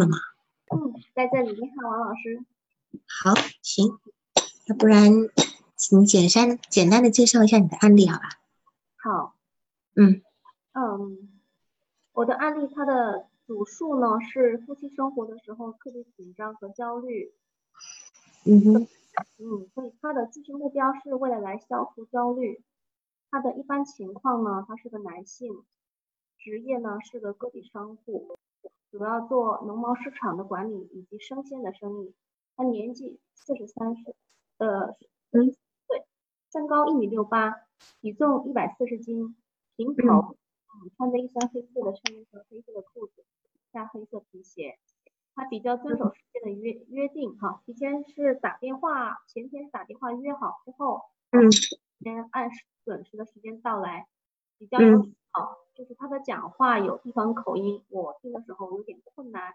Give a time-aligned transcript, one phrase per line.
[0.00, 0.16] 了吗？
[0.72, 1.52] 嗯，在这里。
[1.52, 2.42] 你好，王老师。
[3.06, 3.98] 好，行。
[4.66, 5.12] 要不然，
[5.76, 8.24] 请简单简单的介绍一下你的案例，好吧？
[8.96, 9.36] 好。
[9.94, 10.22] 嗯
[10.72, 11.28] 嗯，
[12.12, 17.34] 我的案例它的主诉呢是夫妻生活的时候特别紧张和焦虑。
[18.44, 18.88] 嗯哼。
[19.38, 22.62] 嗯，所以他的咨询目标是为了来消除焦虑。
[23.30, 25.64] 他的一般情况呢，他是个男性，
[26.38, 28.38] 职业呢是个个体商户。
[28.90, 32.14] 主要做农贸市场的管理以及生鲜的生意。
[32.56, 34.14] 他年纪四十三岁，
[34.58, 34.96] 呃，
[35.30, 35.54] 嗯，
[35.88, 36.04] 对，
[36.52, 37.54] 身高一米六八，
[38.00, 39.34] 体重一百四十斤，
[39.76, 40.36] 平头，
[40.68, 43.24] 嗯，穿着一身黑色的衬衣和黑色的裤子，
[43.72, 44.78] 加黑色皮鞋。
[45.34, 51.50] 他比较遵守时间的约约定，哈，提前是打电话，前天打电话约好之后，嗯，
[52.00, 54.06] 先按时准时的时间到来，
[54.58, 55.58] 比较有礼貌。
[55.74, 59.54] 就是他的讲话有地方口音，我听的时候有点困难。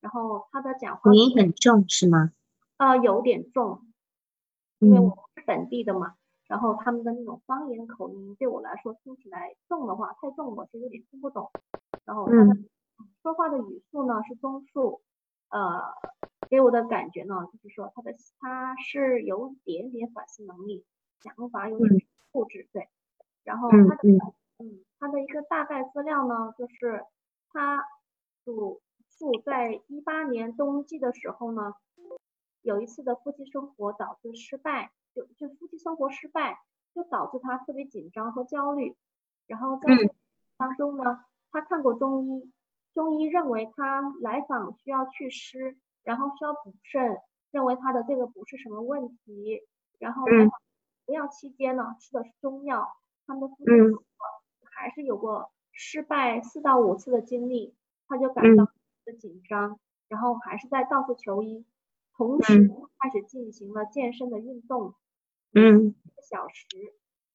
[0.00, 2.32] 然后他的讲话口音很重是吗？
[2.78, 3.80] 呃，有点重，
[4.80, 6.16] 因为我是本地的嘛。
[6.48, 11.52] 然后他们的那种方言口音对我来说听起来重的话太重，我是有点听不懂。
[12.04, 12.56] 然后他的
[13.22, 15.00] 说话的语速呢是中速，
[15.50, 15.80] 呃，
[16.50, 20.84] 给我的感觉呢就是说他的他是有一点点反思能力，
[21.20, 22.88] 想法有点固执，对。
[23.44, 24.08] 然后他的
[24.58, 24.80] 嗯。
[25.02, 27.04] 他的一个大概资料呢，就是
[27.48, 27.84] 他
[28.44, 31.74] 主诉在一八年冬季的时候呢，
[32.60, 36.60] 有一次的夫妻生活导致失败，就就夫妻生活失败，
[36.94, 38.96] 就导致他特别紧张和焦虑。
[39.48, 39.88] 然后在
[40.56, 42.52] 当中呢，他看过中医，
[42.94, 47.18] 中医认为他来访需要祛湿，然后需要补肾，
[47.50, 49.66] 认为他的这个不是什么问题。
[49.98, 50.24] 然后
[51.06, 52.86] 服药期间呢，吃的是中药，
[53.26, 54.04] 他们的夫妻生活。
[54.82, 57.72] 还是有过失败四到五次的经历，
[58.08, 58.64] 他就感到
[59.04, 61.64] 的紧张，然后还是在到处求医，
[62.16, 64.94] 同时开始进行了健身的运动，
[65.54, 66.66] 嗯，一个小时，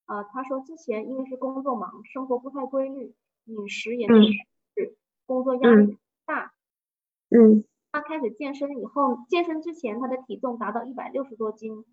[0.08, 3.16] 啊，他说之前因为是工作忙，生活不太规律，
[3.46, 6.52] 饮食也是工作压力大，
[7.29, 11.85] 嗯，他开始健身以后，健身之前他的体重达到一百六十多斤，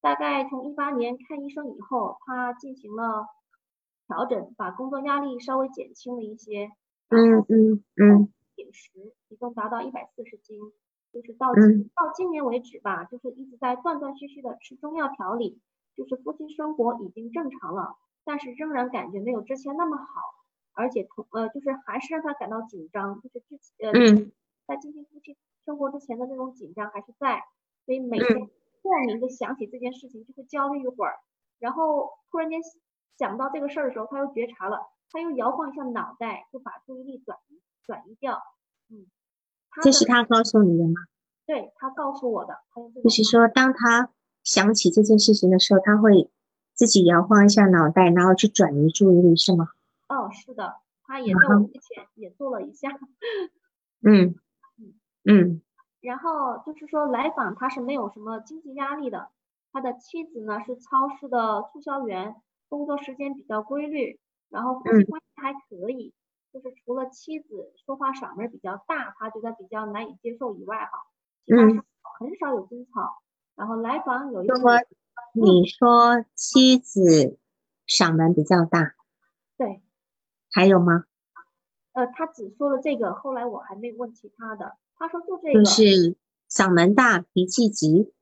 [0.00, 3.26] 大概从一八年看医生以后，他进行了。
[4.10, 6.68] 调整，把工作压力稍微减轻了一些。
[7.10, 8.32] 嗯嗯嗯。
[8.56, 8.90] 饮食
[9.28, 10.58] 一共达到一百四十斤，
[11.12, 15.60] 就是到到今年为止吧，就是一直在断断续续的吃中药调理，
[15.96, 20.04] 就是夫妻生活已经正常了，但是仍然感觉没有之前那么好，
[20.74, 24.30] 而且同呃就是还是让他感到紧张，就是之前呃
[24.66, 27.42] 在进行夫妻生活之前的那种紧张还是在，
[27.86, 28.50] 所以每天
[28.82, 31.14] 莫名的想起这件事情就会焦虑一会儿，
[31.58, 32.60] 然后突然间。
[33.18, 38.42] 想到这个事儿的时候，他又觉察了，他又摇晃一下脑袋，就把注意力转移转移掉。
[38.88, 39.06] 嗯，
[39.82, 40.94] 这是他告诉你的吗？
[41.46, 42.60] 对他告诉我的。
[43.02, 44.10] 就是说，当他
[44.42, 46.30] 想起这件事情的时候，他会
[46.74, 49.68] 自己摇晃一下脑袋，然后去转移注意力，是吗？
[50.08, 52.88] 哦，是的，他也在我之前也做了一下。
[54.02, 54.34] 嗯
[54.78, 54.94] 嗯
[55.24, 55.62] 嗯。
[56.00, 59.28] 然后就是说，来访他是没有什么经济压力的，
[59.72, 62.36] 他的妻子呢是超市的促销员。
[62.70, 66.14] 工作时间比较规律，然后夫妻关系还可以，
[66.54, 71.04] 就是除了妻子说话嗓门比较大，他觉得比较难以接受以外，哈，
[71.44, 71.84] 其他
[72.18, 73.20] 很少有争吵。
[73.56, 74.54] 然后来访有一个，
[75.34, 77.38] 你说妻子
[77.86, 78.94] 嗓门比较大，
[79.58, 79.82] 对，
[80.52, 81.04] 还有吗？
[81.92, 84.78] 呃，他只说了这个，后来我还没问其他的。
[84.96, 86.16] 他说就这个，就是
[86.48, 88.14] 嗓门大，脾气急。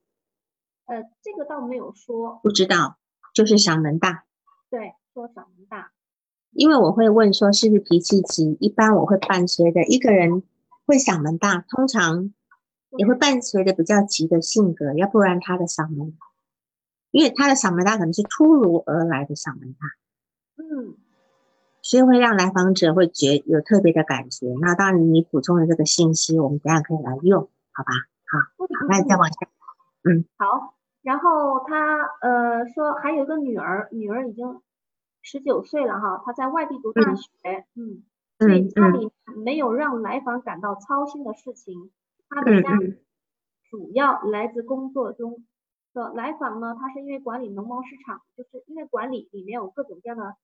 [0.85, 2.97] 呃，这个倒没有说，不知道，
[3.33, 4.25] 就是嗓门大。
[4.69, 5.91] 对，说嗓门大，
[6.51, 10.43] 因为我会问说是不是脾气急，一般我会伴随着一个人
[10.85, 12.33] 会嗓门大，通常
[12.97, 16.15] 也会伴随着比较急的性格，要不然他的嗓门，
[17.11, 19.79] 因为他的嗓门大可能是突如而来的嗓门大，
[20.57, 20.97] 嗯，
[21.81, 24.53] 所以会让来访者会觉有特别的感觉。
[24.61, 27.91] 那当然你补充的这个信息，我们等下可以来用，好吧？
[28.27, 29.47] 好，那再往下，
[30.03, 30.75] 嗯，好。
[31.09, 34.61] 然后他呃说还有一个女儿，女儿已经
[35.23, 38.03] 十九岁了哈，她在外地读大学，嗯，
[38.37, 39.11] 所以家里
[39.43, 41.89] 没有让来访感到操心的事情。
[42.29, 42.77] 他的家
[43.71, 45.43] 主要来自工作中
[45.93, 50.35] 的来访呢，他是因为管理农贸市场，就是因为管理里面有各种各样的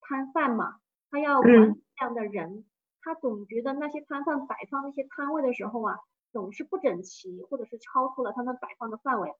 [0.00, 0.76] 摊贩嘛，
[1.10, 2.64] 他要管理这样的人，
[3.02, 5.98] 他总觉得那些摊贩摆放那些摊位的时候啊，
[6.32, 9.34] 总是不整齐，或者是超出了他们摆放的范围。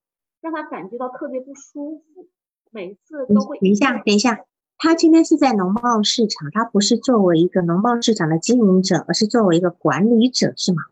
[0.46, 2.28] 让他感觉到特别不舒服，
[2.70, 3.58] 每次都会。
[3.58, 4.44] 等一下，等一下，
[4.78, 10.82] 他今天是在农贸市场，他不是作为一个农贸市场的经营者，而是作为一个管理者，是吗？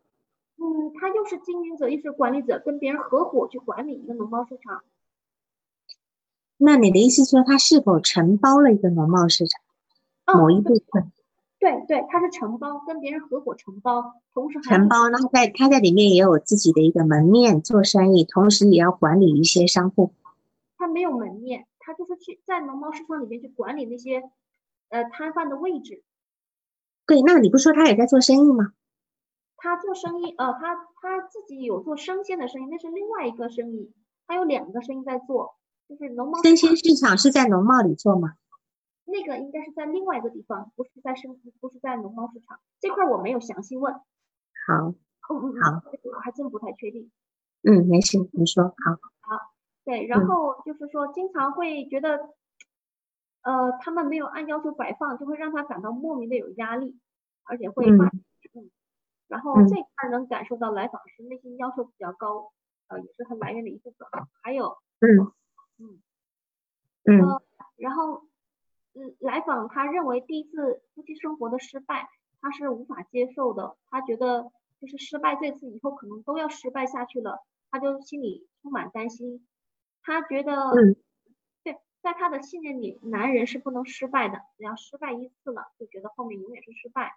[0.59, 4.83] 嗯，他又是经营者又是管理者，跟别人合伙去管理一个农贸市场。
[6.57, 9.63] 那你的意思说，他是否承包了一个农贸市场
[10.37, 11.13] 某一部分？
[11.65, 20.13] 对对，他是承包，跟别人合伙承包，同时承包，然后在他在里面也有自己的一个门面做生意，同时也要管理一些商户。
[20.77, 24.23] 他没有门面，他就是去在农贸市场里面去管理那些
[24.91, 26.03] 呃摊贩的位置。
[27.07, 28.75] 对，那你不说他也在做生意吗？
[29.57, 33.91] 他做生意，呃，他他自己有做生鲜的生意，那是另外一个生意，
[34.27, 35.55] 他有两个生意在做，
[35.89, 36.43] 就是农贸。
[36.43, 38.35] 生鲜市场是在农贸里做吗？
[39.07, 43.93] 那个应该是在另外一个地方，不是在生，不是在农贸市场这块，我没有详细问。
[43.93, 44.01] 好，
[44.79, 44.95] 嗯
[45.29, 47.11] 嗯好，我还真不太确定。
[47.63, 48.93] 嗯，没事，你说好。
[49.21, 49.53] 好，
[49.85, 52.35] 对，然后就是说，经常会觉得，
[53.43, 56.99] 呃，他们没有按要求摆放，就会让他感到莫名的有压力，
[57.45, 58.07] 而且会发。
[58.07, 58.71] 嗯。
[59.29, 62.53] 然后这块能感受到来访时内心要求比较高，
[62.89, 64.09] 呃，也是他来源的一部分。
[64.43, 65.33] 还有，嗯
[65.79, 66.03] 嗯
[67.05, 67.41] 嗯，
[67.77, 68.25] 然后。
[68.95, 72.09] 嗯，来访他认为第一次夫妻生活的失败，
[72.41, 73.77] 他是无法接受的。
[73.91, 79.47] 他觉得就是失败这次以后可能都要失败下去了，他就心里充满担心。
[80.03, 80.95] 他觉得，嗯
[81.65, 87.13] 对，在他的信念里，男人是不能失败的，只要失败一次了，就觉得后面永远是失败。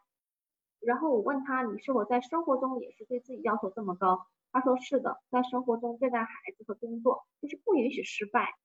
[0.79, 4.25] 然后我问他，你是否在生活中也是对自己要求这么高？
[4.51, 8.55] 他说是的，在生活中对待孩子和工作就是不允许失败。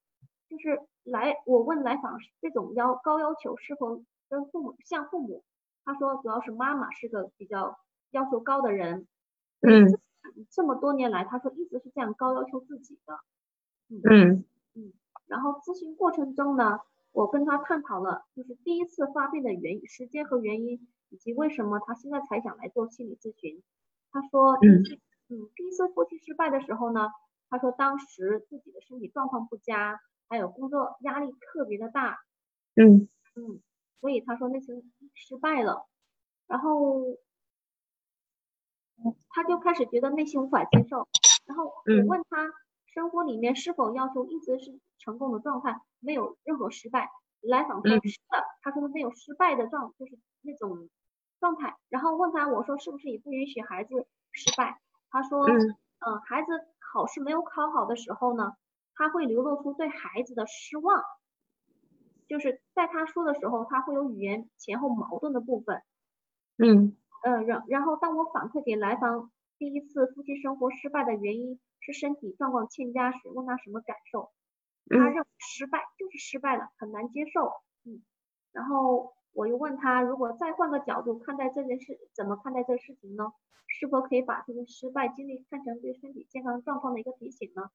[0.52, 5.42] 就是来，我问来访这种要高要求是否跟父母像父母？
[5.82, 7.78] 他说主要是妈妈是个比较
[8.10, 9.06] 要求高的人。
[9.62, 9.88] 嗯，
[10.50, 13.18] 这么多年来，他说一直是这样高要求自己的。
[13.88, 14.44] 嗯
[14.74, 14.92] 嗯。
[15.26, 16.80] 然后咨询过程中呢，
[17.12, 23.62] 我跟他探讨了就是第一次发病的原因、时间和原因，以及为什么他现在才想来做心理咨询。
[24.10, 24.84] 他说，嗯
[25.30, 27.08] 嗯，第一次夫妻失败的时候呢，
[27.48, 29.98] 他说当时自己的身体状况不佳。
[30.32, 32.18] 还有工作压力特别的大，
[32.74, 33.06] 嗯
[33.36, 33.60] 嗯，
[34.00, 34.82] 所以他说那次
[35.12, 35.86] 失败了，
[36.46, 37.18] 然后
[39.28, 41.06] 他就开始觉得内心无法接受，
[41.44, 42.50] 然后我问他
[42.94, 47.10] 生活里面是否要求一直是成功的状态，没有任何失败。
[47.42, 50.88] 来访说是的，他说没有失败的状，就是那种
[51.40, 51.76] 状态。
[51.90, 54.80] 然后问他我说是不是也不允许孩子失败？
[55.10, 55.76] 他说嗯，
[56.24, 58.54] 孩子考试没有考好的时候呢？
[58.94, 61.02] 他会流露出对孩子的失望，
[62.28, 65.82] 就是在他说的时候，他会有语言前后矛盾的部分。
[66.58, 74.30] 嗯，呃，然然后当我反馈给来访第一次夫妻生活失败的原因是身体状况欠佳时，问他什么感受，
[74.88, 77.52] 他认为失败就是失败了，很难接受。
[77.84, 78.02] 嗯，
[78.52, 83.32] 然后我又问他，如果再换个角度看待这件事，怎么看待这事情呢？
[83.66, 87.70] 是否可以把这个失败经历看成对身体健康状况的一个提醒呢？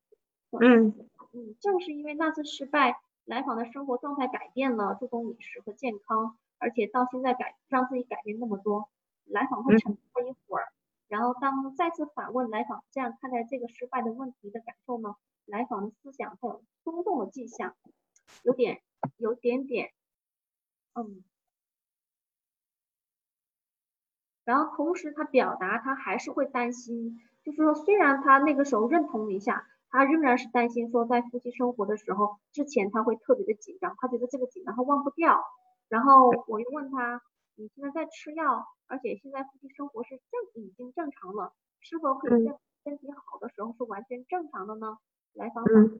[0.53, 0.93] 嗯
[1.33, 8.89] 嗯，正是因为那次失败，来访的生活状态改变了，注重饮食和健康，而且到现在改让自己改变那么多。
[9.25, 10.71] 来访会沉默一会儿，
[11.09, 15.15] 然后当再次反问来访这样看待这个失败的问题的感受呢？
[15.45, 17.75] 来访的思想有松动的迹象，
[18.43, 18.81] 有点
[19.17, 19.91] 有点点，
[20.93, 21.23] 嗯，
[24.45, 29.67] 然后同时他表达他还是会担心，就是说虽然他那个时候认同了一下。
[29.97, 35.41] 他仍然是担心说，在夫妻生活的时候，之前他会特别的紧张，他觉得这个紧张他忘不掉。
[35.89, 37.19] 然后我又问他，
[37.55, 44.99] 你现在在吃药，而且现在夫妻生活是正已经正常了，是否可以在身体好的时候是完全正常的呢？
[45.33, 45.97] 来访者说，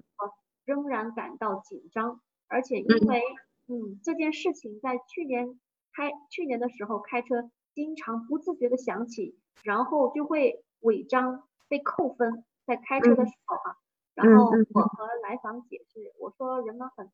[0.64, 3.24] 仍然感到紧张，而且因为
[3.66, 5.60] 嗯这件事情在去年
[5.92, 12.46] 开去年的时候开车经常不自觉的想起，然后就会违章被扣分。
[12.68, 13.78] 在开车的时候啊，
[14.18, 17.12] 然后我和来访解释，我说人们很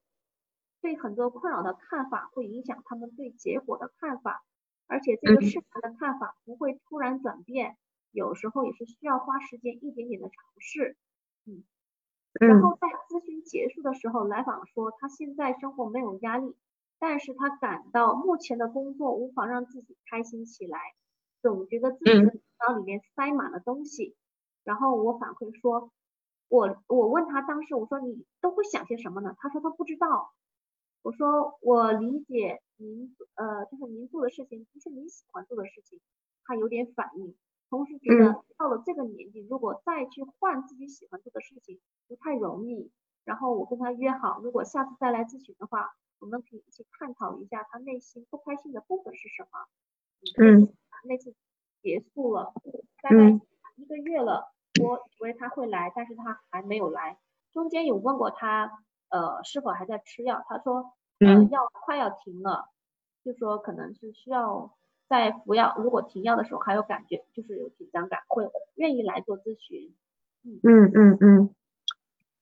[0.81, 4.43] 对很多困扰的看法会影响他们对结果的看法，
[4.87, 7.77] 而且这个事情的看法不会突然转变，
[8.11, 10.97] 有时候也是需要花时间一点点的尝试。
[11.45, 11.63] 嗯，
[12.45, 16.55] 然后在咨询结束的时候，来访说他现在生活没有压力，
[16.99, 20.79] 但是他感到目前的工作无法让自己开心起来，
[21.41, 22.33] 总觉得自己的
[22.67, 24.15] 脑里面塞满了东西。
[24.63, 25.91] 然后我反馈说，
[26.53, 29.35] 我我问他当时我说你都会想些什么呢？
[29.39, 30.31] 他说他不知道。
[31.01, 35.99] 我说我理解您呃就是您做的事情不是你喜欢做的事情，
[36.45, 37.35] 他有点反应，
[37.71, 42.91] 同时觉得到了这个年纪如果再去换自己喜欢做的事情不太容易。
[43.25, 49.49] 然后我跟他约好，如果下次再来咨询的话，我们可以一起探讨一下他内心不开心的部分是什么。
[50.37, 50.71] 嗯，
[51.05, 51.33] 那次
[51.81, 52.53] 结束了，
[53.01, 53.39] 大概
[53.75, 54.03] 一个月。
[54.03, 57.17] 月了，我以为他会来，但是他还没有来。
[57.51, 62.69] 中间有问过他，呃，是否还在吃药，他说，嗯，药快要停了，
[63.23, 64.73] 就说可能是需要
[65.07, 69.93] 在服药，如果停药的时候还有感觉，就是有紧张感，会愿意来做咨询。
[70.63, 71.49] 嗯嗯嗯。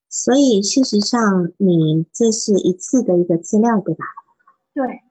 [0.08, 4.06] 所以事实上，你这是一次的一个资料，对吧？
[4.74, 5.02] 对。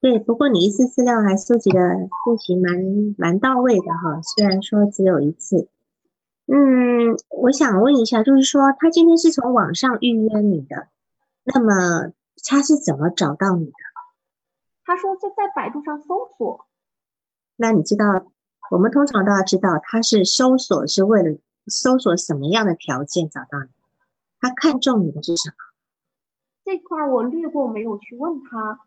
[0.00, 1.80] 对，不过你一次资料还收集的
[2.24, 5.68] 进行蛮蛮到位的哈，虽然说只有一次。
[6.52, 10.88] 嗯，我想问一下，就是说他今天是从网上预约你的，
[11.44, 12.12] 那么
[12.44, 13.72] 他是怎么找到你的？
[14.84, 16.66] 他说在在百度上搜索。
[17.54, 18.32] 那你知道，
[18.72, 21.38] 我们通常都要知道他是搜索是为了
[21.68, 23.68] 搜索什么样的条件找到你？
[24.40, 25.54] 他看中你的是什么？
[26.64, 28.80] 这块我略过，没有去问他。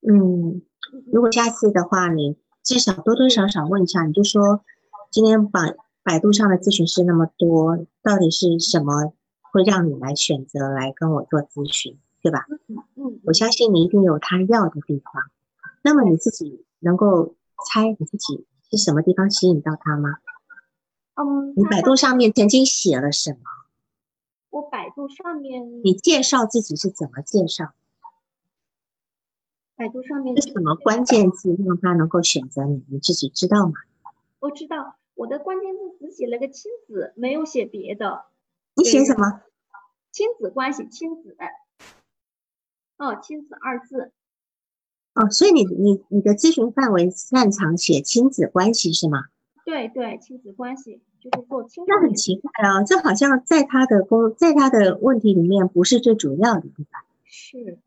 [0.00, 0.62] 嗯，
[1.12, 4.64] 如果下次的话，你至少多多少少问一下，你就说
[5.10, 12.46] 今天百百度上的咨询师那么多，到底是什么会让你来选择来跟我做咨询，对吧？
[12.68, 15.30] 嗯嗯，我相信你一定有他要的地方。
[15.82, 17.34] 那么你自己能够
[17.70, 20.16] 猜你自己是什么地方吸引到他吗？
[21.14, 23.38] 嗯，你百度上面曾经写了什么？
[24.50, 27.72] 我百度上面，你介绍自己是怎么介绍？
[29.76, 32.84] 百度上面是什么关键字让他能够选择你？
[32.88, 33.72] 你自己知道吗？
[34.40, 38.24] 我知道，我的关键字只写了个亲子，没有写别的。
[38.74, 39.42] 你写什么？
[40.10, 41.36] 亲子关系，亲子。
[42.96, 44.12] 哦，亲子二字。
[45.14, 49.24] 哦，所以你你你的咨询范围擅长写亲子关系是吗？
[49.66, 51.84] 对对，亲子关系就是做亲。
[51.86, 57.04] 那很奇怪啊，这好像在他的工，在他的问题里面不是最主要的，对吧？
[57.26, 57.78] 是，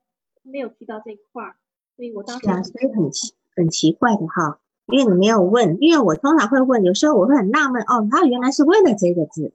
[0.43, 1.55] 没有提到这一块儿。
[1.95, 9.53] 所以我当时啊，所以很奇很奇怪的哈，因为你没有问，因为我通常会问，有时候我会很纳闷哦，他原来是为了这个字，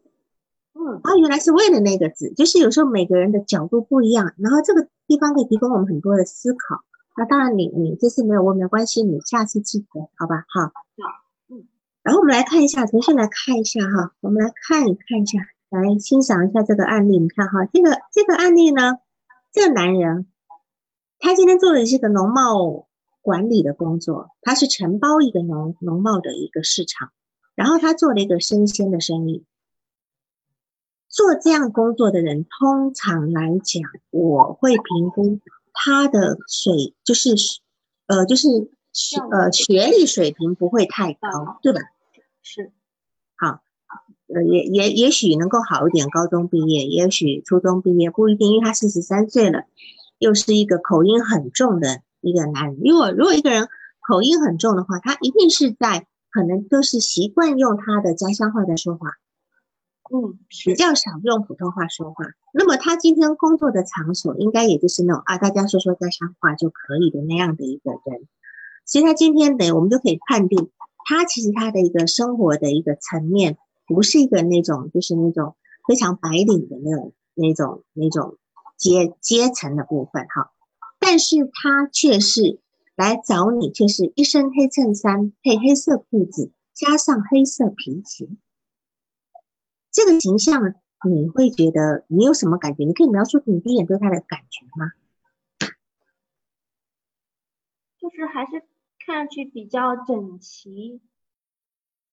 [0.74, 6.82] 嗯，他原来是为了那个字，就是有时候每个人的角度不一样，然后这个地方可以提供我们很多的思考。
[7.16, 10.44] 那当然，你你这次没有问没关系，你下次记得好吧？
[10.48, 10.72] 好，
[11.48, 11.66] 嗯，
[12.02, 17.18] 然后我们来看一下，重新来看一下哈，我们来看一看一下，来欣赏一下这个案例。
[17.18, 18.98] 你看哈，这个这个案例呢，
[19.52, 20.26] 这个男人。
[21.20, 22.86] 他今天做的是个农贸
[23.28, 27.12] 管理的工作，他是承包一个农农贸的一个市场，
[27.54, 29.44] 然后他做了一个生鲜的生意。
[31.10, 35.40] 做这样工作的人，通常来讲，我会评估
[35.74, 37.34] 他的水，就是
[38.06, 38.48] 呃，就是
[38.94, 41.80] 学呃学历水平不会太高，对吧？
[42.40, 42.72] 是，
[43.36, 43.60] 好，
[44.34, 49.64] 呃，也也也许能够好一点，高中毕业，也许初中毕业，不一定，因为他四十三岁了。
[50.18, 52.78] 又是一个口音很重的一个男人。
[52.84, 53.68] 如果如果一个人
[54.06, 59.08] 口音很重的话，他一定是在可能都是习惯用他的家乡话在说话，
[60.10, 62.24] 嗯，比较少用普通话说话。
[62.52, 68.26] 那么他今天工作的场所应该也就是那种啊，大家说说家乡话就可以的那样的一个人。
[68.84, 70.70] 所以他今天的我们就可以判定，
[71.06, 75.56] 他其实他的一个生活的一个层面，不是一个那种就是那种
[75.86, 78.36] 非常白领的那种那种那种。
[78.78, 80.52] 阶阶层的部分哈，
[81.10, 82.60] 但是他却是
[82.94, 88.28] 来找你，却是一身黑衬衫配黑色裤子，加上黑色皮鞋，
[89.90, 90.74] 这个形象
[91.08, 92.84] 你会觉得你有什么感觉？
[92.84, 94.92] 你可以描述你第一眼对他的感觉吗？
[97.98, 98.66] 就是还是
[98.98, 101.00] 看上去比较整齐，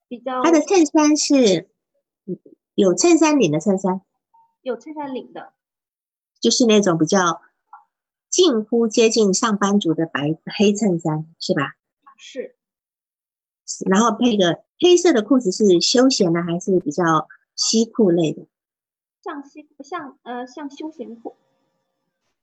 [0.07, 1.69] 比较他的衬衫是
[2.75, 3.99] 有衬衫领的衬衫，
[4.61, 5.51] 有衬衫领的。
[6.39, 7.41] 就是那种比较
[8.35, 11.75] 近乎接近上班族的白黑衬衫，是吧？
[12.17, 12.57] 是。
[13.89, 18.45] 然后配个黑色的裤子，是休闲的还是比较西裤类的？
[19.23, 21.37] 像西像呃像休闲裤，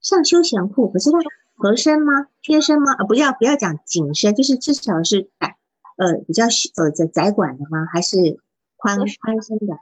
[0.00, 1.18] 像休闲裤，可是它
[1.56, 2.28] 合身吗？
[2.40, 2.94] 贴身吗？
[2.94, 5.58] 呃，不要不要讲紧身，就是至少是窄
[5.98, 6.44] 呃比较
[6.76, 7.84] 呃窄窄管的吗？
[7.92, 8.40] 还是
[8.78, 9.74] 宽宽身的？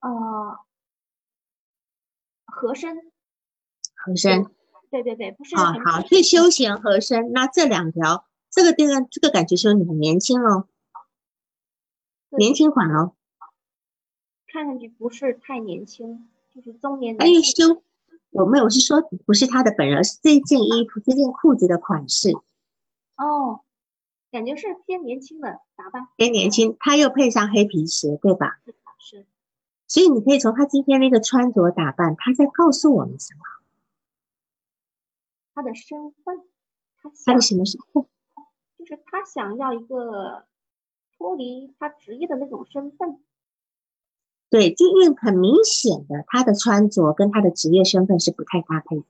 [0.00, 0.60] 呃。
[2.46, 2.96] 合身，
[4.04, 4.46] 合身，
[4.90, 7.32] 对对对，不是好好最休闲合身。
[7.32, 10.68] 那这两条，这个这个这个感觉说你很年轻哦，
[12.36, 13.14] 年轻款哦，
[14.46, 17.16] 看上去不是太年轻，就是中年。
[17.18, 17.82] 哎，修，
[18.30, 22.30] 我没有是说不是他的本人，是这件衣服、这件裤子的款式。
[23.16, 23.60] 哦，
[24.30, 28.58] 感觉是偏年轻的打扮，偏年轻，他又配上黑皮鞋，对吧？
[28.98, 29.26] 是。
[29.86, 33.40] 所以你可以从他今天那个穿着打扮，他在告诉我们什么？
[35.54, 36.42] 他的身份，
[37.24, 38.04] 他的什么身份？
[38.78, 40.44] 就是他想要一个
[41.16, 43.18] 脱离他职业的那种身份。
[44.50, 49.04] 对，就因为很明显的，他的穿着跟他的职业身份是不太搭配的。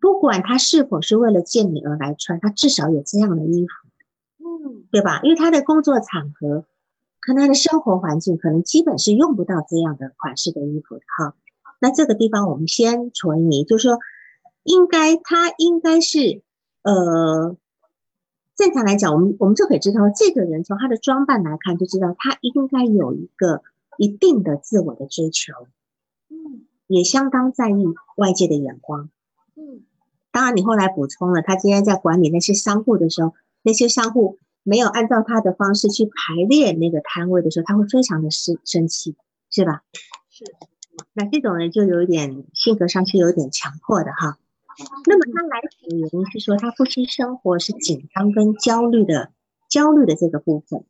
[0.00, 3.72] 不管他是否是为了见你而来穿，他至少有这样的衣服，
[4.44, 5.20] 嗯，对吧？
[5.22, 6.66] 因为他的工作场合，
[7.20, 11.34] 可能他的生活环境，可能基本是用不到这样的款式的衣服的哈。
[11.80, 13.98] 那这个地方我们先存疑，就是说，
[14.64, 16.42] 应该他应该是，
[16.82, 17.56] 呃，
[18.56, 23.62] 正常来讲，我们我们就可以知道，这个人从他的装扮来看，就知道他应该有一个
[23.98, 25.52] 一定的自我的追求，
[26.28, 27.84] 嗯，也相当在意
[28.16, 29.10] 外界的眼光，
[29.54, 29.82] 嗯，
[30.32, 39.14] 当然你后来补充了，他今天在管理那些商户的时候，那些商户没有按照他的方式去排列那个摊位的时候，他会非常的生生气，
[39.50, 39.82] 是吧？
[40.30, 40.44] 是。
[41.12, 44.38] 那这种人就有点性格上是有点强迫的哈。
[45.06, 49.32] 那么他来此的原因是说他夫妻生活是紧张跟焦虑的，
[49.68, 50.84] 焦虑的这个部分。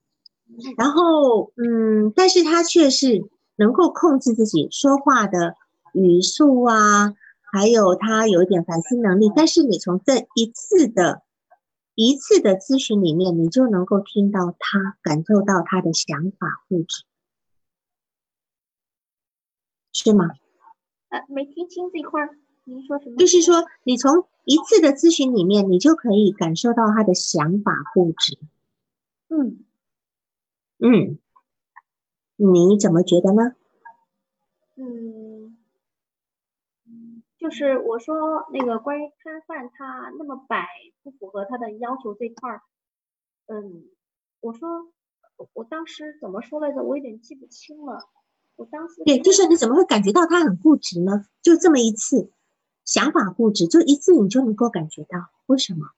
[0.77, 5.57] 然后嗯，但是他却是能够控制自己说话的
[5.93, 7.15] 语速啊，
[7.53, 9.31] 还有他有一点反思能力。
[9.35, 11.23] 但是你从这一次的
[11.95, 17.05] 一次的咨询里面，你就能够听到他感受到他的想法固执。
[19.93, 20.31] 是吗？
[21.09, 23.17] 呃，没听清这块儿，您说什么？
[23.17, 28.39] 就是说，你从一次的咨询里面，你就可以感受到他的想法固执。
[29.29, 29.65] 嗯
[30.79, 31.19] 嗯，
[32.37, 33.55] 你怎么觉得呢？
[34.77, 35.57] 嗯，
[37.39, 40.67] 就是我说那个关于摊贩他那么摆
[41.03, 42.63] 不符合他的要求这块儿，
[43.47, 43.85] 嗯，
[44.41, 44.89] 我说
[45.53, 46.83] 我当时怎么说来着？
[46.83, 48.09] 我有点记不清了。
[48.57, 51.27] 我当时对，就是你怎么会感觉到他很固执呢？
[51.43, 52.31] 就这么一次，
[52.85, 55.91] 想法固执，就一次你就能够感觉到，为什么？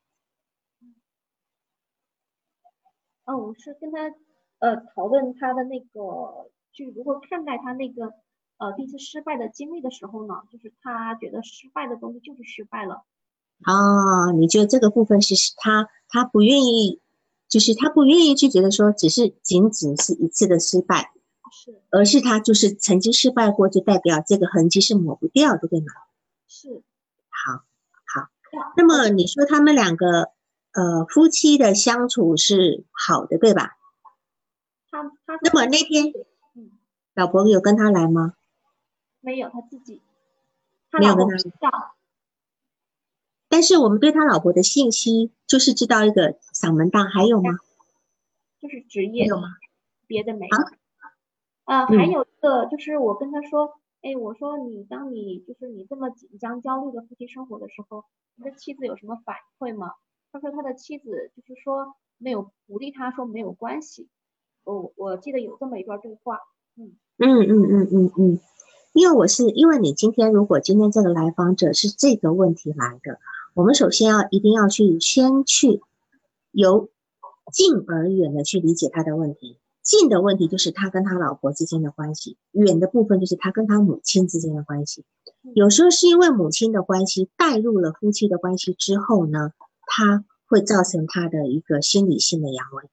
[3.25, 3.99] 哦，我是跟他
[4.61, 8.13] 呃讨论他的那个，就如何看待他那个
[8.59, 13.05] 呃第一次失败的经历的时候呢，就是他觉得失败的东西就是失败了。
[13.63, 17.01] 啊，你觉得这个部分是他他不愿意，
[17.49, 21.11] 就是他不愿意去觉得说只是仅仅是一次的失败。
[21.51, 25.87] 是，而是他就是曾经失败过，就代表这个痕迹是抹不掉的，对吗？
[26.59, 26.83] 是，
[27.29, 27.53] 好，
[28.07, 28.31] 好。
[28.79, 30.31] 那么你说他们两个
[30.73, 33.77] 呃夫妻的相处是好的，对吧？
[34.91, 36.07] 他他那么那天，
[36.55, 36.71] 嗯，
[37.15, 38.33] 老婆有跟他来吗？
[39.21, 40.01] 没有，他自己，
[40.91, 41.95] 他没有跟他。
[43.51, 47.51] 但是我们对他老婆的信息就是知道一个嗓门大，还有吗？
[48.59, 49.49] 就是职业有吗？
[50.07, 50.57] 别的没有。
[51.65, 58.05] 啊呃，还有一个就是我跟他说，哎，我说你当你就是你这么紧张焦虑的夫妻生活的时候，
[58.37, 59.95] 你的妻子有什么反馈吗？
[60.31, 64.07] 他说他的妻子就是说没有鼓励他说没有关系。
[64.63, 66.39] 我我记得有这么一段对话，
[66.77, 68.41] 嗯嗯嗯嗯嗯嗯，
[68.93, 73.19] 因为我是因为你今天如果今天这个来访者是这个问题来的，
[73.55, 75.81] 我们首先要一定要去先去
[76.53, 76.91] 由
[77.53, 79.59] 近而远的去理解他的问题。
[79.87, 85.05] 近的问题就是他跟他老婆之间的关系，远的部分就是他跟他母亲之间的关系。
[85.55, 89.53] 有时候是因为母亲的关系带入了夫妻的关系之后呢，
[89.87, 92.89] 他会造成他的一个心理性的阳痿。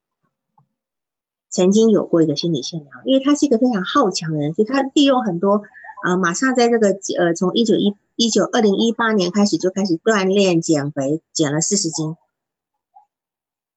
[1.49, 5.63] 曾经有过一个心理性阳，因为他是一个非常好强的人，所以他利用很多
[6.03, 12.15] 啊，马上在这个呃，从一九一一九二零一八年开始就开始锻炼减肥，减了四十斤，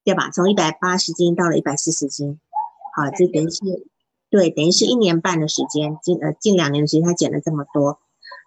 [0.04, 0.30] 对吧？
[0.30, 2.38] 从一百八十斤到了一百四十斤。
[2.96, 3.60] 好，这等于是，
[4.30, 8.00] 对，等于是一年半的时间，近呃近两年的时间，他减了这么多。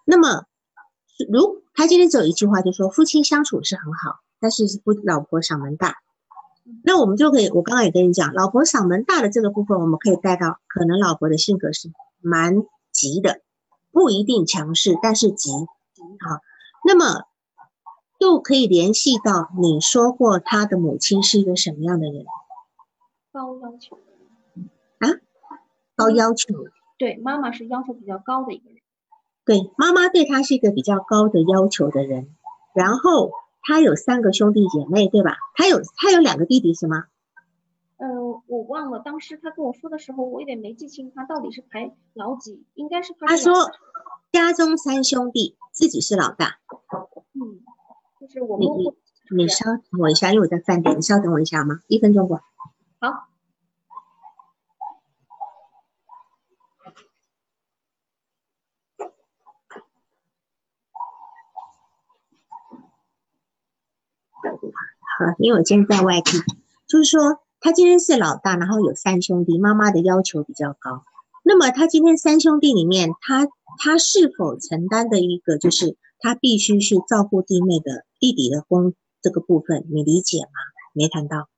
[0.05, 0.47] 那么，
[1.31, 5.97] 如他今天只有一句话，就说夫妻相处是很好，但是不老婆嗓门大。
[6.83, 13.41] 那我们就可以，我刚刚也跟你讲，老婆嗓门大的这个部分，我们可以带到，可能老婆的性格是蛮急的，
[13.91, 15.51] 不一定强势，但是急。
[15.51, 16.41] 好，
[16.83, 17.25] 那么
[18.17, 22.25] 又可以联系到你说过他的母亲是一个什么样的人？
[23.31, 23.99] 高要求。
[25.99, 26.53] 啊，高要求，
[26.97, 28.79] 对，妈妈是要求比较高的一个人。
[29.45, 32.35] 对，妈妈对他是一个比较高的要求的人。
[32.73, 33.31] 然后
[33.62, 35.35] 他有三个兄弟姐妹，对吧？
[35.55, 37.05] 他有他有两个弟弟是吗？
[37.97, 38.07] 呃，
[38.47, 43.53] 我忘了，当时他跟我说的时候，我有点没记清他到底是排老几，应该是他说
[44.31, 46.59] 家中三兄弟，自己是老大。
[47.33, 47.59] 嗯，
[48.21, 48.93] 就是我们你
[49.35, 51.79] 你稍等我一下，因为我在饭店，你稍等我一下吗？
[51.88, 52.41] 一分钟过。
[52.99, 53.28] 好。
[64.41, 66.38] 好，因为我今天在外地，
[66.88, 71.04] 就是说他今天是老大，然后有三兄弟，妈妈的要求比较高。
[71.43, 73.47] 那么他今天三兄弟里面，他
[73.80, 80.49] 他是否承担的一个就是他必须去照顾弟妹的弟弟的工这个部分，你理解吗？
[80.93, 81.49] 没谈到，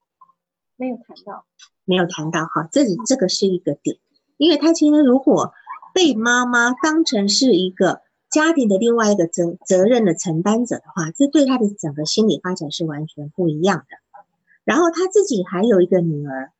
[0.77, 1.45] 没有谈到，
[1.85, 3.97] 没有谈到哈，这这个是一个点，
[4.37, 5.53] 因为他今天如果
[5.93, 14.23] 被妈妈当成是一个家庭的另外一个责责任的承担者的话，这对他的整个心理发展是完全不一样的。
[14.63, 16.51] 然后他自己还有一个女儿。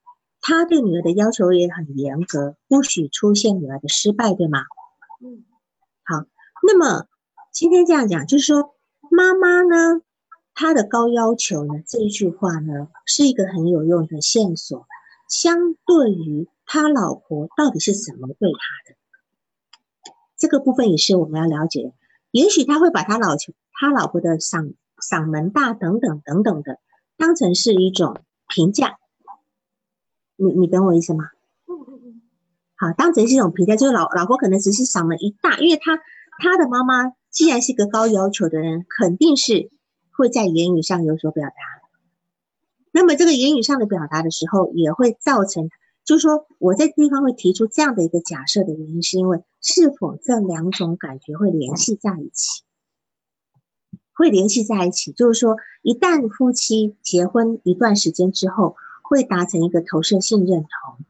[0.44, 4.64] 他对女儿的要求也很严格，不许出现女儿的失败，对吗？
[5.24, 5.46] 嗯，
[6.04, 6.26] 好。
[6.66, 7.06] 那么
[7.52, 8.74] 今天这样讲，就是说
[9.12, 10.02] 妈妈呢，
[10.56, 14.88] 她的高要求呢，这一句话呢，是一个很有用的线索。
[15.30, 18.98] 相对于他老婆到底是怎么对他的，
[20.42, 21.94] 这个部分也是我们要了解的。
[22.32, 23.36] 也许他会把他老
[23.72, 26.80] 他老婆的嗓嗓门大等等等等的，
[27.16, 28.98] 当成是一种评价。
[30.38, 31.26] 你你懂我意思吗？
[32.76, 35.98] 好，当成是一种评价，就是老老婆可能只是嗓门一大，因为他
[36.40, 39.70] 他的妈妈既然是个高要求的人，肯定是
[40.12, 41.54] 会在言语上有所表达。
[42.92, 45.70] 那么这个言语上的表达的时候，也会造成，
[46.04, 52.64] 就是说我在地方会提出这样的一个假设的原因，是因为是否这两种感觉会联系在一起？
[54.14, 58.76] 会联系在一起，就是说一旦夫妻结婚一段时间之后。
[59.04, 61.06] 会达成一个投射性认同，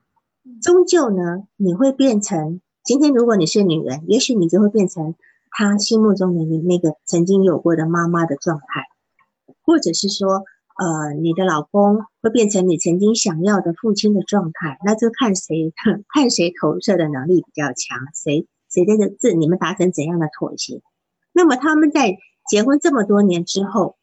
[0.59, 5.13] 终究呢，你会变成今天，如果你是女人，也许你就会变成
[5.51, 8.87] 他心目中的你那个曾经有过的妈妈的状态，
[9.61, 10.45] 或者是说，
[10.81, 15.71] 呃，你的老公会变成你曾经想要的父亲的状态，那就看谁
[16.11, 20.81] 看谁投射的能力比较强，谁谁这个字你们达成怎样的妥协。
[21.33, 22.17] 那么他们在
[22.49, 23.97] 结婚这么多年之后，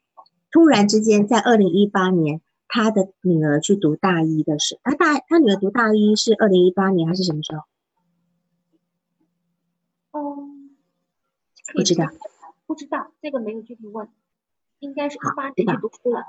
[0.52, 2.40] 突然之间在二零一八年。
[2.70, 7.62] 他的女儿去读大一的时候，他大他女儿读大一是二零一八年还是什么时候？
[10.20, 10.48] 哦，
[11.72, 12.10] 不知道，
[12.66, 14.06] 不知道，这个没有具体问，
[14.80, 16.26] 应该是一八年去读书了。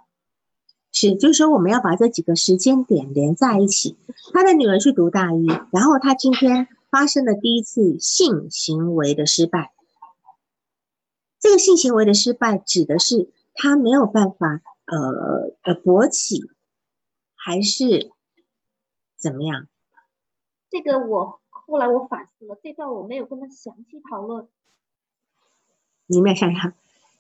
[1.00, 3.96] 是，就是说我们要把这几个时间点连在一起。
[4.34, 9.72] 他的女儿去读大一，然后他今天发生了第一次性行为的失败。
[11.40, 14.62] 这个性行为的失败指的是他没有办法。
[14.92, 16.50] 呃呃，勃起
[17.36, 18.12] 还是
[19.16, 19.68] 怎么样？
[20.72, 24.48] 这个我后来我反思了，这段我没有跟他详细讨论。
[26.08, 26.74] 你没有想想，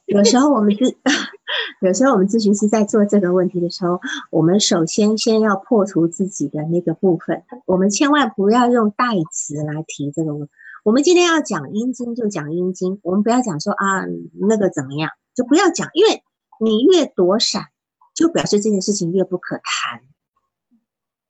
[0.10, 0.96] 有时候我们咨，
[1.82, 4.00] 有时候我们咨询师在做这个问题的时候，
[4.32, 10.50] 我们首先先要破除自己的那个部分，我们千万不要用代词来提这个问。
[10.84, 14.06] 我们今天要讲阴茎就讲阴茎，我们不要讲说啊
[14.48, 16.24] 那个怎么样，就不要讲，因为。
[16.62, 17.68] 你越躲闪，
[18.14, 20.02] 就表示这件事情越不可谈。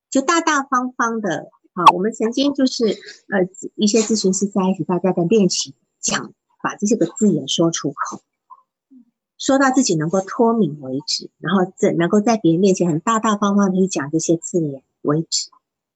[0.10, 8.24] 就大大方方的啊，我们曾经就是呃一些咨询师在一起，大家在练习讲，把这些个字眼说出口，
[9.40, 15.50] 说到自己能够脱敏为止，然后这能够在别人面前很大大方方的去讲这些字眼为止。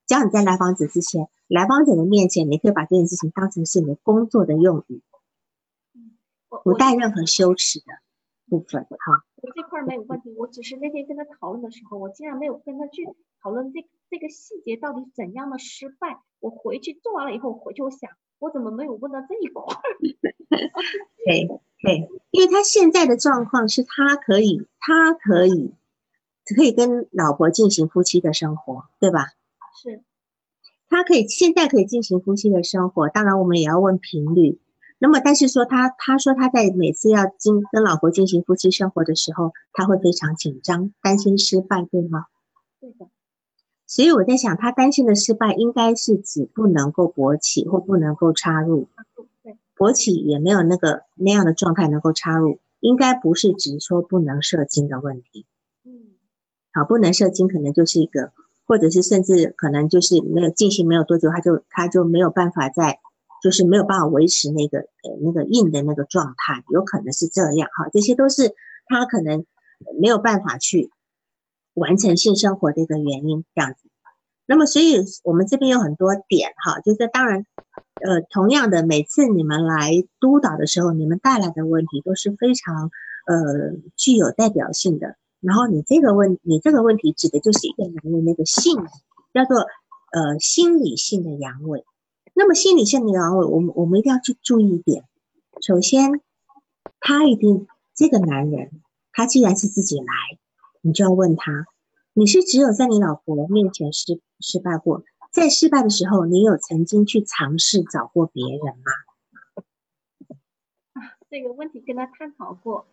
[0.08, 5.02] 只要你在来访者之前，来访者的面前，你可以把这件事情当成是你的工作的用语，
[6.64, 7.86] 不带任何羞耻的。
[8.50, 10.32] 部分哈，我这块没有问题。
[10.38, 13.08] 我只是那天跟他讨论的时候，我竟然没有跟他去
[13.42, 13.80] 讨论这
[14.12, 16.20] 这个细节到底怎样的失败。
[16.40, 19.64] 我回去做完了以后，回去我想，我怎么没有问到这一块？
[21.26, 21.48] 对
[21.84, 25.74] 对，因为他现在的状况是他可以，他可以
[26.56, 29.34] 可以跟老婆进行夫妻的生活，对吧？
[29.84, 30.02] 是，
[30.90, 33.10] 他可以现在可以进行夫妻的生活。
[33.10, 34.62] 当然，我们也要问频率。
[34.98, 42.28] 那么，但是说他，他说他在每次要进跟老婆进行夫妻生活的时候，他会非常紧张，担心失败，对吗？
[42.80, 43.10] 对的。
[43.86, 48.88] 所以我在想，他担心的失败应该是指不能够勃起或不能够插入。
[49.78, 49.88] 对。
[49.88, 55.46] 勃起也没有那个那样的状态能够插入，应该不是指说不能射精的问题。
[55.84, 56.16] 嗯。
[56.72, 58.32] 好，不能射精可能就是一个，
[58.66, 63.00] 或者是甚至可能就是没有进行没有多久，他就他就没有办法在。
[63.44, 68.56] 就是没有办法维持那个呃那个硬的那个状态，有可能是这样哈，这些都是
[68.86, 69.46] 他可能
[70.00, 70.92] 没有办法去
[71.74, 73.90] 完成性生活的一个原因这样子。
[74.46, 77.46] 那么，所以我们这边有很多点哈，就是当然，
[78.02, 82.92] 呃，同样的，每次你们来督导的时候，你们带来的问题都是非常
[83.26, 85.16] 呃具有代表性的。
[85.40, 88.76] 然后你这个问，你这个问题指的就是一个男人那个性，
[89.34, 89.60] 叫做
[90.12, 91.84] 呃心理性的阳痿。
[92.34, 95.04] 那么心理性的阳痿，我们我们一定要去注意一点。
[95.62, 96.22] 首先，
[97.00, 98.72] 他一定这个男人，
[99.12, 100.06] 他既然是自己来，
[100.82, 101.66] 你就要问他，
[102.16, 108.92] 你是只有在你老婆面前失失败过，在失败的时候，你有曾经去尝试找过别人吗？
[110.94, 112.86] 啊，这个问题跟他探讨过，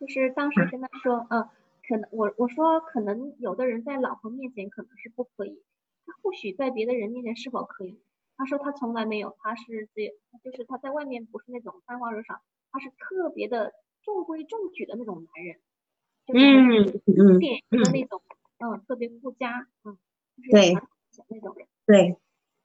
[0.00, 1.48] 就是当时跟他说，嗯，
[1.86, 5.62] 可能我我说可能有的人在老婆面前可能是不可以，
[6.04, 8.00] 他或许在别的人面前是否可以？
[8.36, 12.40] 他说他从来没有，他是这，就是他在外面不是那种三花惹草，
[12.72, 15.60] 他是特别的中规中矩的那种男人，
[16.26, 16.40] 就是
[17.22, 18.20] 嗯典型的那种。
[18.26, 18.33] 嗯，
[18.86, 19.96] 特别顾家，嗯，
[20.50, 20.74] 对，
[21.28, 22.16] 那种人，对，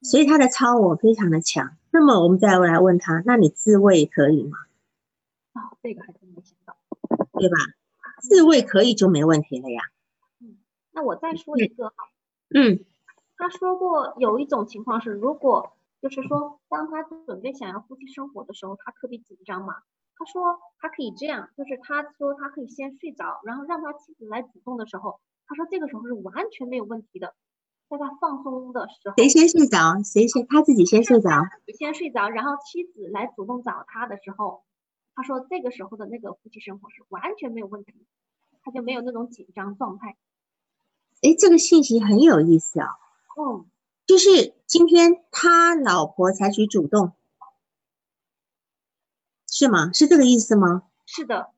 [0.02, 1.76] 所以他的超我非常的强。
[1.92, 4.58] 那么我们再来问他，那你自慰可以吗？
[5.54, 6.78] 哦，这个还真没想到，
[7.40, 7.56] 对吧？
[8.22, 9.82] 自慰可以就没问题了呀。
[10.40, 10.58] 嗯，
[10.92, 11.96] 那我再说一个哈，
[12.54, 12.80] 嗯，
[13.38, 19.76] 他说过有一种情况是，如果就是说，当他准备想要夫妻生活的时候，他特别紧张嘛。
[20.16, 25.20] 他说他可以这样，就是他说他可以先睡着，然后让他妻子来主动的时候。
[25.50, 27.34] 他说这个时候是完全没有问题的，
[27.90, 31.44] 在他放松的时候，谁先睡着，谁先他自己先睡着，
[31.76, 34.64] 先睡着，然后妻子来主动找他的时候，
[35.16, 37.92] 他说这个时候的那个夫妻生活是完全没有问题，
[38.62, 40.18] 他就没有那种紧张状态。
[41.24, 42.90] 哎，这个信息很有意思啊。
[43.36, 43.66] 嗯，
[44.06, 47.14] 就是今天他老婆采取主动，
[49.48, 49.92] 是吗？
[49.94, 50.84] 是这个意思吗？
[51.08, 51.50] 是的，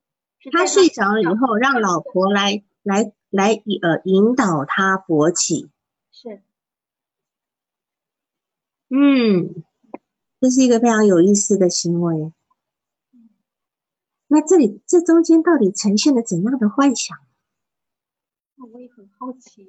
[0.54, 3.12] 他睡着了以后，让老婆来来。
[3.32, 5.70] 来呃引导他勃起，
[6.12, 6.42] 是，
[8.90, 9.64] 嗯，
[10.42, 12.34] 这是一个非常有意思的行为。
[14.28, 17.18] 那这里这中间到底呈现了怎样的幻想？
[18.56, 19.66] 那我也很好奇。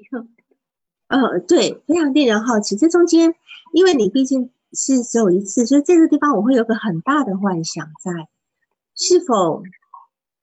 [1.07, 2.75] 呃，对，非常令人好奇。
[2.77, 3.33] 这中间，
[3.73, 8.29] 因为你毕竟是只有一次，所以这个地方我会有个很大的幻想在：
[8.97, 9.63] 是否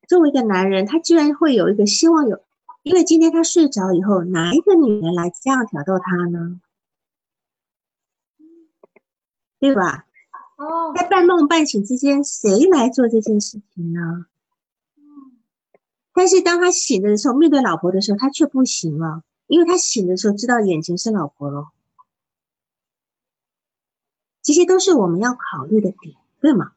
[0.07, 2.41] 作为一个男人，他居然会有一个希望有。
[2.89, 6.59] 因为今天他睡着以后，哪一个女人来这样挑逗他呢？
[9.59, 10.07] 对吧？
[10.57, 14.25] 哦，在半梦半醒之间，谁来做这件事情呢？
[16.13, 21.67] 但是当他醒的时候，面对老婆的时候，他却不行了，因为他醒的时候知道眼前是老婆了。
[24.41, 26.71] 这些都是我们要考虑的点，对吗？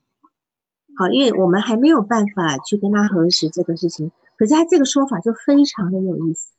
[0.94, 4.12] 好，因为我们还没有办法去跟他核实这个事情。
[4.42, 6.50] 可是他这个说法就非常的有意思。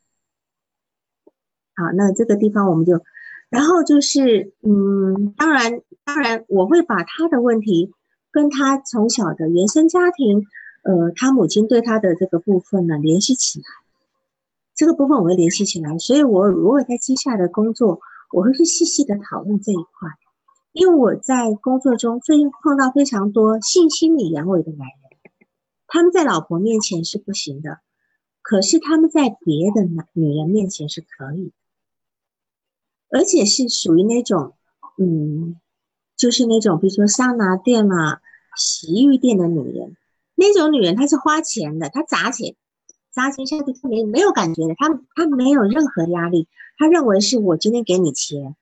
[1.76, 3.02] 好，那这个地方我们就，
[3.50, 7.92] 然后就是，嗯，当然，当然，我会把他的问题
[8.32, 10.46] 跟他从小的原生家庭，
[10.84, 13.66] 呃，他母亲对他的这个部分呢联系起来。
[14.74, 18.00] 这个部分我会联系起来，所以我如果在接下来的工作，
[18.32, 20.10] 我会去细细的讨论这一块，
[20.72, 25.03] 因为我在工作中非碰到非常多性心理阳痿的男人。
[25.94, 27.78] 他们在老婆面前是不行的，
[28.42, 31.52] 可是他们在别的男女人面前是可以，
[33.12, 34.56] 而且是属于那种，
[34.98, 35.56] 嗯，
[36.18, 38.22] 就是那种，比如说桑拿店啊、
[38.58, 39.96] 洗浴店的女人，
[40.34, 42.56] 那种女人她是花钱的，她砸钱，
[43.12, 46.48] 砸钱下去她没没有感觉的，她她没有任何压力，
[46.80, 48.56] 她认为是我今天给你钱，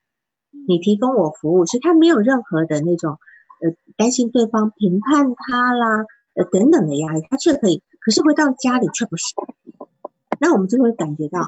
[0.68, 3.20] 你提供我服务，所以她没有任何的那种，
[3.62, 6.06] 呃，担心对方评判她啦。
[6.34, 9.36] 呃，等等的压力，他却可以，可是回到家里却不行。
[10.40, 11.42] 那我们就会感觉到，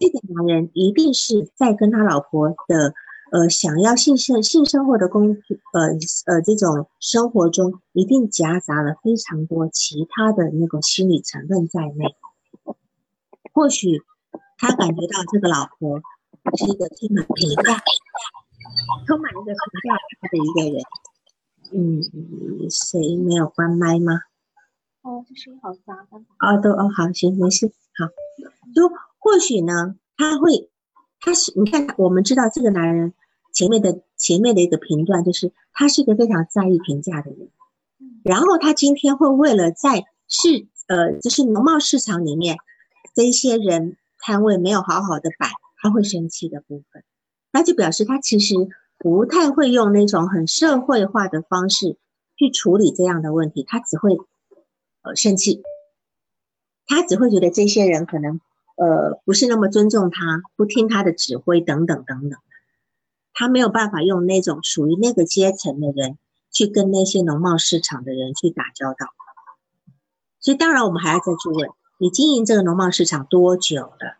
[0.00, 2.92] 这个男人一定是在跟他老婆的，
[3.32, 5.38] 呃，想要性生性生活的工，
[5.72, 5.88] 呃
[6.26, 12.14] 呃，这种生活中，一定夹杂了非常多其他的那个心理成分在内。
[13.52, 14.02] 或许
[14.58, 16.00] 他感觉到这个老婆
[16.58, 17.80] 是一个充满评价、
[19.06, 20.82] 充满一个评价他的一个人。
[21.72, 22.00] 嗯，
[22.70, 24.20] 谁没有关麦吗？
[25.02, 26.06] 哦，这声音好杂。
[26.40, 28.06] 哦，都哦，好，行，没事，好。
[28.74, 30.70] 就或许呢，他会，
[31.20, 33.14] 他是你看，我们知道这个男人
[33.52, 37.50] 前面的前面的一个评断，就是他是一个非常在意评价的人。
[38.22, 42.56] 然后他今天会为了在市呃，就是农贸市场里面
[43.14, 45.48] 这一些人摊位没有好好的摆，
[45.80, 47.04] 他会生气的部分，
[47.52, 48.54] 那就表示他其实。
[48.98, 51.98] 不太会用那种很社会化的方式
[52.36, 54.16] 去处理这样的问题，他只会
[55.02, 55.62] 呃生气，
[56.86, 58.40] 他只会觉得这些人可能
[58.76, 62.40] 呃不是那么尊重他，不听他的指挥等等等等，
[63.34, 66.18] 他没有办法用那种属于那个阶层的人
[66.50, 69.08] 去跟那些农贸市场的人去打交道，
[70.40, 74.16] 所以当然我们还要再去问，你经营这个农贸市场多久了？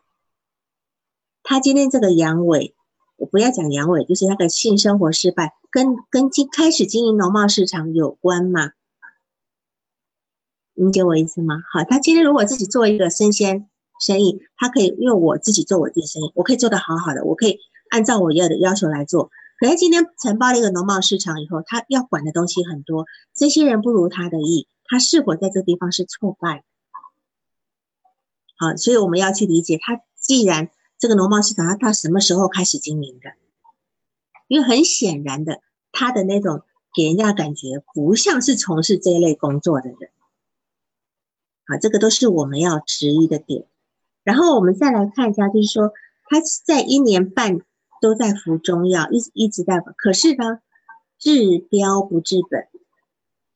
[1.42, 2.75] 他今天这个阳痿。
[3.16, 8.72] 我不要讲阳痿，就是他的性生活失败，跟跟经开始经营农贸市场有关吗？
[10.74, 11.62] 理解我意思吗？
[11.72, 19.30] 好，他今天如果自己做一个生鲜生意，他可以因为我自己做我自己生意，我可以做得好好的，我可以按照我要的要求来做。
[19.58, 26.62] 可是今天承包了一个农贸市场以后，他要管的东西很多，这些人不如他的意，他是否在这地方是挫败？
[28.58, 33.30] 好，所以我们要去理解他，既然这个农贸市场他到什么时候开始经营的？
[34.48, 35.60] 因为很显然的，
[35.92, 36.62] 他的那种
[36.94, 40.10] 给人家感觉不像是从事这一类工作的人。
[41.66, 43.66] 好，这个都是我们要质疑的点。
[44.24, 45.92] 然后我们再来看一下，就是说
[46.28, 47.60] 他在一年半。
[47.98, 50.60] 都在服中药，一一直在，可是呢，
[51.18, 52.68] 治标不治本。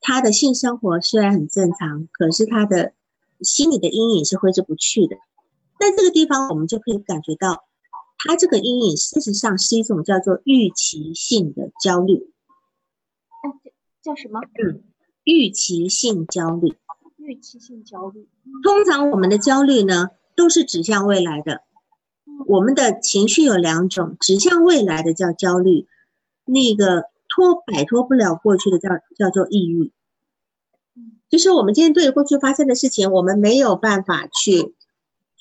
[0.01, 2.95] 他的性生活虽然很正常，可是他的
[3.43, 5.17] 心理的阴影是挥之不去的。
[5.81, 7.65] 在这个地方，我们就可以感觉到，
[8.19, 12.31] 他这个阴影事实上是一种叫做预期性的焦虑。
[13.43, 14.41] 哎，叫什么？
[14.63, 14.85] 嗯，
[15.25, 16.77] 预期性焦虑。
[17.17, 18.29] 预期性焦虑。
[18.63, 21.63] 通常我们的焦虑呢，都是指向未来的。
[22.47, 25.87] 我们的情绪有两种，指向未来的叫焦虑，
[26.45, 29.93] 那个脱摆脱不了过去的叫叫做抑郁。
[31.31, 34.75] 就是我们今天对过去发生的事情，我们没有办法去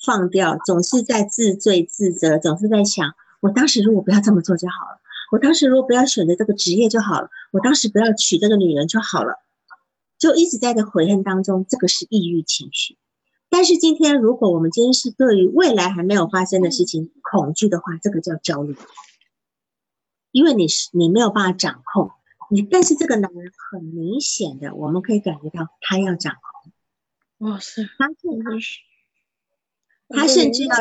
[0.04, 9.34] 放掉，总是在自罪自责，总是在想，我当时如果不要这么做就好了，我当时如果不要选择这个职业就好了，我当时不要娶这个女人就好了，
[10.18, 12.96] 就一直在这悔恨当中，这个是抑郁情绪。
[13.48, 18.76] 但是今天，如果我们今天是对于未来还没有发生的事情恐惧的话，这个叫焦虑，
[20.30, 22.10] 因为你是你没有办法掌控
[22.48, 22.62] 你。
[22.62, 27.50] 但是这个男人很明显的，我们可以感觉到他要掌控。
[27.50, 28.12] 哇塞，他他
[30.26, 30.74] 甚至要，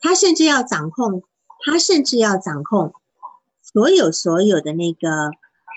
[0.00, 1.22] 他甚至要掌控，
[1.64, 2.92] 他甚至要掌控
[3.62, 5.30] 所有所有的那个。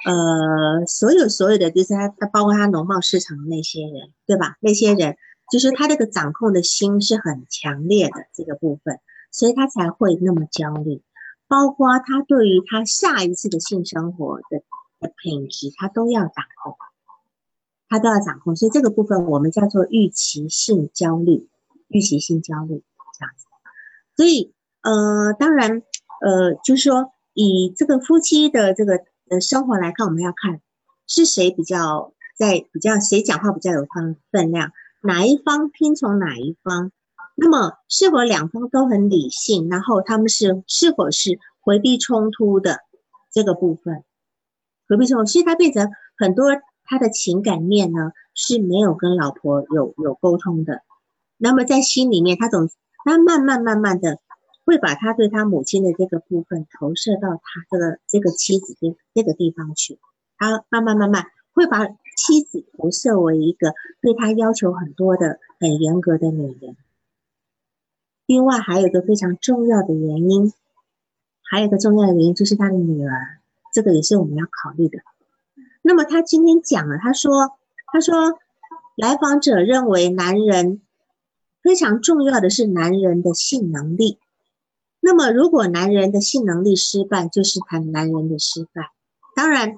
[0.05, 4.55] 呃，所有所有的，就是他，他包括他农贸市场的那些人，对吧？
[4.61, 5.17] 那些人
[5.51, 11.01] 就是他这个掌控的心是很强烈的这个部分，所以他才会那么焦虑。
[11.49, 14.63] 包括他对于他下一次的性生活的
[15.01, 16.77] 的品质，他都要掌控，
[17.89, 18.55] 他都要掌控。
[18.55, 21.49] 所以这个部分我们叫做预期性焦虑，
[21.89, 22.81] 预期性焦虑
[23.19, 23.45] 这样子。
[24.15, 25.83] 所以呃，当然
[26.21, 29.03] 呃，就是说以这个夫妻的这个。
[29.31, 30.59] 呃生活来看，我们要看
[31.05, 34.71] 是谁比较在比较谁讲话比较有分分量，
[35.03, 36.91] 哪一方听从哪一方。
[37.35, 39.69] 那么是否两方都很理性？
[39.69, 42.79] 然后他们是是否是回避冲突的
[43.31, 44.03] 这个部分？
[44.87, 46.45] 回避冲突，所以他变成很多
[46.83, 50.81] 他的情感面呢是没有跟老婆有有沟通的。
[51.39, 52.69] 那么在心里面，他总
[53.03, 54.19] 他慢慢慢慢的。
[54.65, 59.97] 会把他对他母亲的这个部分投射到他这个这个妻子这这个地方去，
[60.37, 66.77] 他慢慢慢慢会把妻子投射为一个对他要求很多的很严格的女人。
[68.27, 70.53] 另外还有一个非常重要的原因，
[71.41, 73.39] 还有一个重要的原因就是他的女儿，
[73.73, 74.99] 这个也是我们要考虑的。
[75.81, 77.57] 那么他今天讲了，他说
[77.91, 78.37] 他说
[78.95, 80.83] 来访者认为男人
[81.69, 84.17] 非常重要的是男人的性能力。
[84.99, 88.89] 那么，如果男人的性能力失败，就是谈男人的失败。
[89.35, 89.77] 当然，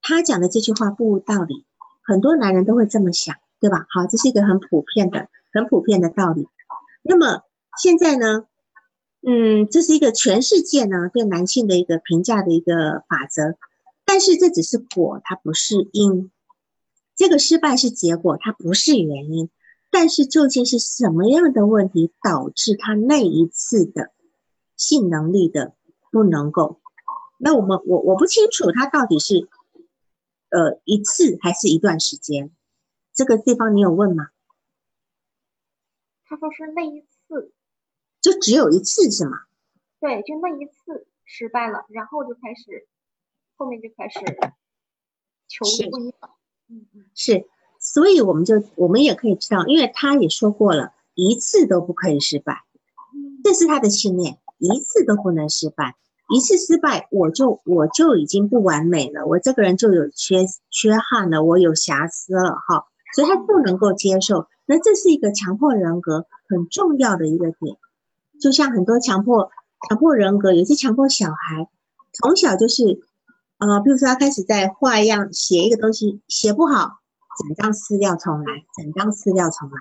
[0.00, 1.66] 他讲的这句话不无道理，
[2.02, 3.84] 很多男人都会这么想，对吧？
[3.90, 6.48] 好，这是一个很普遍的、很普遍的道理。
[7.02, 7.42] 那么
[7.76, 8.46] 现在呢，
[9.20, 13.58] 嗯，这是一个全世界呢对男性的一个评价的一个法则。
[14.06, 16.30] 但是这只是果，它不是因。
[17.14, 19.50] 这个失败是结果，它不是原因。
[19.92, 24.10] 但是究竟是什么样的问题导致他那一次的？
[24.74, 25.76] 性能力的
[26.10, 26.80] 不能够，
[27.38, 29.48] 那我们我我不清楚他到底是
[30.48, 32.50] 呃一次还是一段时间，
[33.12, 34.30] 这个地方你有问吗？
[36.24, 37.52] 他说是那一次，
[38.20, 39.42] 就只有一次是吗？
[40.00, 42.88] 对，就那一次失败了，然后就开始
[43.54, 44.18] 后面就开始
[45.46, 46.34] 求婚了。
[46.66, 47.46] 嗯嗯，是，
[47.82, 52.62] 所以我们就我们也可以知道，因为他也说过了一次都不可以失败，
[53.44, 54.38] 这是他的信念。
[54.64, 55.96] 一次都不能失败，
[56.32, 62.86] 一次失败我就我就已经不完美了，我这个人就有缺缺憾了，我有瑕疵了哈，
[63.16, 64.46] 所以他不能够接受。
[64.64, 67.76] 那这是一个强迫人格很重要的一个点，
[68.40, 69.50] 就像很多强迫
[69.88, 71.68] 强迫人格，有些强迫小孩
[72.12, 73.00] 从小就是，
[73.58, 77.00] 呃，比如说他开始在画一样写一个东西写不好，
[77.38, 79.76] 整张撕掉重来，整张撕掉重来，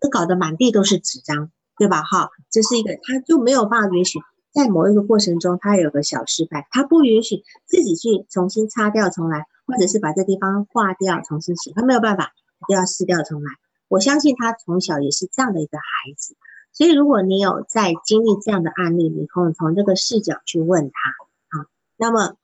[0.00, 1.50] 都搞得满地都是纸张。
[1.78, 2.02] 对吧？
[2.02, 4.20] 哈，这是一个，他就没有办法允许
[4.52, 12.30] 在某一个过程中他有个小失败，他不允许自己去重新擦掉重来，或者是把这地方划掉重新写，他没有办法，
[12.68, 13.50] 就要撕掉重来。
[13.88, 16.36] 我相信他从小也是这样的一个孩子。
[16.72, 21.66] 所以，如果你有在经历这样的案例，你可以从这个视角去问他啊。
[21.96, 22.36] 那么，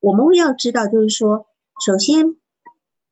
[0.00, 1.46] 我们会要知道，就是说，
[1.84, 2.34] 首先，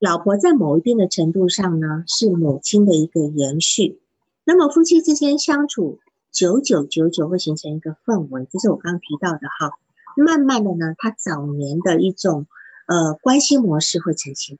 [0.03, 4.01] 老婆在某一定的程度上呢，是母亲的一个延续。
[4.43, 6.01] 那么，夫妻之间相处，
[6.33, 9.79] 久久久久会形成一个氛围，这是我刚刚提到的哈。
[10.17, 12.49] 慢慢的呢，他早年的一种
[12.89, 14.59] 呃关系模式会呈现。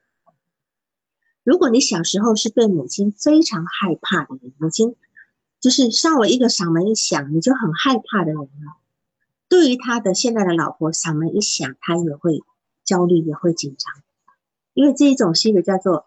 [1.43, 4.95] 如果你小时候是对母亲非常害怕的人，母亲。
[5.59, 8.77] 就是稍微一个嗓门一响，你就很害怕的人了。
[9.47, 12.43] 对于他的现在的老婆，嗓门一响，他也会
[12.83, 14.02] 焦虑，也会紧张，
[14.73, 16.05] 因为这一种是一个叫做，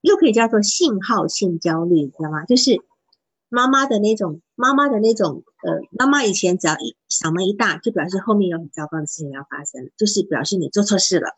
[0.00, 2.44] 又可以叫做信号性焦虑，你知道吗？
[2.44, 2.82] 就是
[3.48, 11.36] 妈妈的那种，妈妈的那种，呃，妈妈以前只要一嗓门一大，就表示后面有很糟糕的事情要发生，就是表示你做错事了。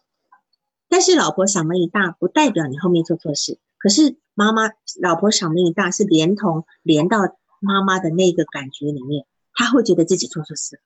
[0.89, 3.59] 但是老婆嗓门一大，不代表你后面做错事。
[3.79, 4.71] 可是妈妈
[5.01, 7.19] 老婆嗓门一大，是连同连到。
[7.67, 10.83] 妈妈的那个感觉里面，他会觉得自己做错事。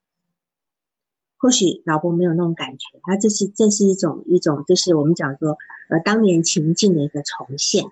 [1.38, 5.56] 或许老婆没有那种感觉，那这是这是一种一种，就是我们讲说，
[5.88, 7.84] 呃，当年情境的一个重现。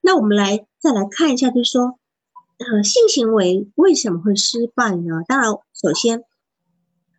[0.00, 1.98] 那我们来再来看一下，就是说，
[2.58, 5.22] 呃，性行为为什么会失败呢？
[5.28, 6.24] 当然，首先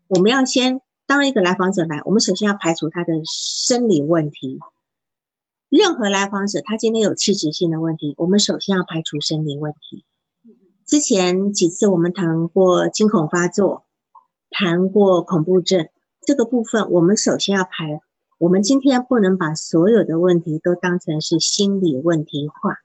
[0.07, 4.59] 我们要先当一个来访者来，我们首先要排除他的生理问题。
[5.69, 10.03] 任何来访者他今天有器质性的问题，我们首先要排除生理问题。
[10.85, 13.82] 之前几次我们谈过惊恐发作，
[14.53, 15.89] 谈过恐怖症
[16.25, 17.99] 这个部分，我们首先要排。
[18.37, 22.77] 我们今天不能把所有的问题都当成是心理问题化，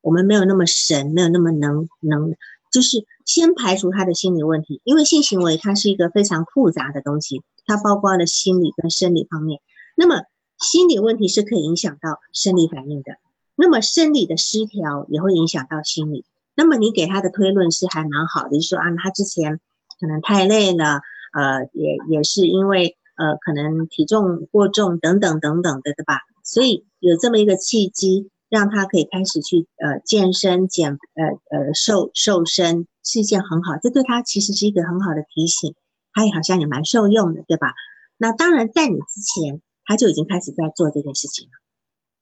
[0.00, 2.34] 我们没有那么神，没有那么能能，
[2.72, 9.60] 就是先排除他的心理问题，因为性行为它是一个非常复杂的东西，它包括了心理跟生理方面。
[9.96, 10.22] 那么
[10.58, 13.12] 心理问题是可以影响到生理反应的，
[13.54, 16.24] 那么生理的失调也会影响到心理。
[16.56, 19.60] 那么你给他的推论是还蛮好的，就是说啊，他之前
[20.00, 21.00] 可能太累了，
[21.32, 26.18] 呃，也也是因为呃，可能体重过重等等等等的，对吧？
[26.42, 35.74] 所以有这么一个契机，让他可以开始去呃健身、减呃呃瘦瘦身，是一件很好，这对他其实是一个很好的提醒，
[36.12, 37.74] 他也好像也蛮受用的，对吧？
[38.16, 41.52] 那当然在你之前，他就已经开始在做这件事情了，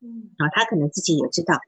[0.06, 1.58] 嗯，啊，他可能自己也知道，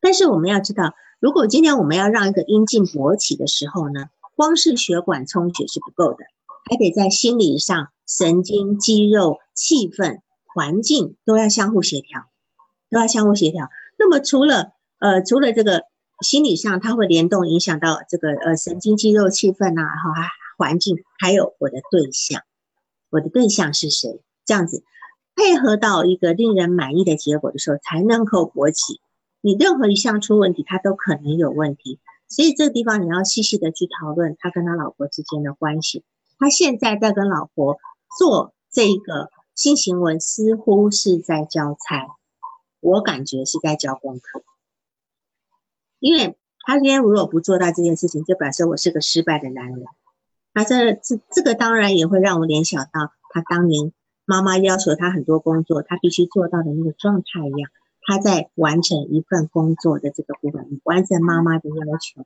[0.00, 0.94] 但是我们要知道。
[1.20, 6.24] 如果今天我们要让一个阴茎勃起的时候呢，光是血管充血是不够的，
[6.70, 10.20] 还得在心理上、神经、肌肉、气氛、
[10.54, 12.26] 环境都要相互协调，
[12.90, 13.68] 都要相互协调。
[13.98, 15.84] 那么除了呃除了这个
[16.20, 22.42] 心理上，它会联动影响到这个呃神经、肌肉、气氛呐，然后还环境，还有我的对象，
[23.10, 24.22] 我的对象是谁？
[24.46, 24.84] 这样子
[25.34, 29.00] 配合到一个令人满意的结果的时候，才能够勃起。
[29.40, 31.98] 你任何一项出问题，它都可能有问题，
[32.34, 36.02] 所以这个地方你要细细的去讨论他跟他老婆之间的关系。
[36.36, 37.78] 他现在在跟老婆
[38.18, 42.08] 做这个性行为，似乎是在交差，
[42.80, 44.42] 我感觉是在交功课。
[46.00, 49.84] 因为他今天如果不做到这件事情，就表示我是个失败的男人。
[50.52, 53.92] 那这这这个当然也会让我联想到他当年
[54.24, 57.70] 妈妈要求他很多工作，他必须做到的那个状态一样。
[58.06, 62.24] 他在完成一份工作的这个部分，完成妈妈的要求，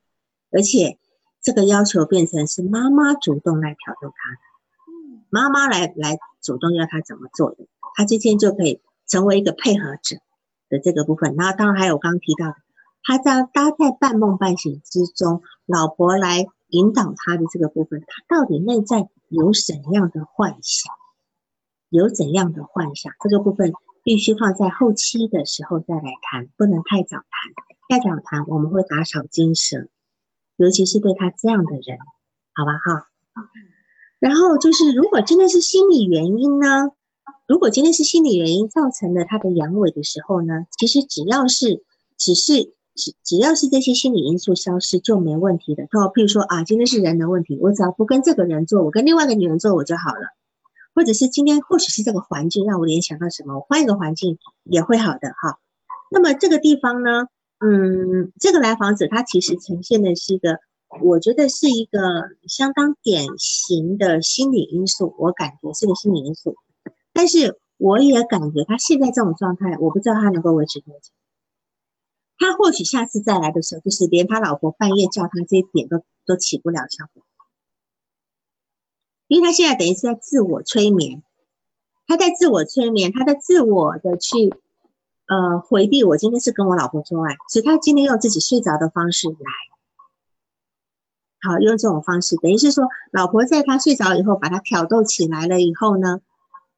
[0.51, 0.97] 而且
[1.41, 10.17] 这个要求变成是妈妈主动来挑逗他的，妈妈来来主动要他怎么做的，他今天就可以成为一个配合者
[10.69, 11.35] 的这个部分。
[11.35, 12.55] 然后当然还有刚刚提到的，
[13.03, 20.93] 他在搭在半梦半醒之中，老婆来引导他的这个部分，他到底内在有怎样的幻想，
[21.89, 23.73] 有怎样的幻想这个部分。
[24.01, 27.53] 必须放在后期的时候再来谈，不能太早谈。
[27.89, 29.87] 太早谈我们会打草惊蛇，
[30.55, 31.97] 尤其是对他这样的人，
[32.55, 33.09] 好吧哈。
[34.19, 36.91] 然后就是，如果真的是心理原因呢？
[37.45, 40.65] 如果今天是心理原因造成了他的阳痿的时候呢？
[40.79, 41.83] 其实只要是，
[42.17, 45.83] 只是只只要是这些心理因素消失就没问题的。
[45.83, 50.38] 哦，譬如说啊，今天是人的问题，我只要不跟这个人做，我跟另外一个女人做我就好了。
[50.93, 55.59] 或者是今天，或许是这个环境让我联想到什么，我换一个环境也会好的哈。
[56.11, 57.27] 那么这个地方呢，
[57.59, 60.59] 嗯，这个来访者他其实呈现的是一个，
[61.01, 61.99] 我觉得是一个
[62.47, 66.55] 相当典型的心理因素，我感觉是个心理因素。
[67.13, 71.11] 但是我也感觉他现在这种状态，我不知道他能够维持多久。
[72.37, 77.23] 他或许下次再来的时候，就是连他老婆半夜叫他这一点都都起不了效果。
[79.29, 81.21] 因为他现在等于是在自我催眠，
[82.07, 84.51] 他在自我催眠，他在自我的去
[85.27, 89.35] 呃回避我今天是跟我老婆做爱，所以他今天用自己睡着的方式来，
[91.47, 96.21] 好用这种方式，等于是说老婆在他睡着以后把他挑逗起来了以后呢，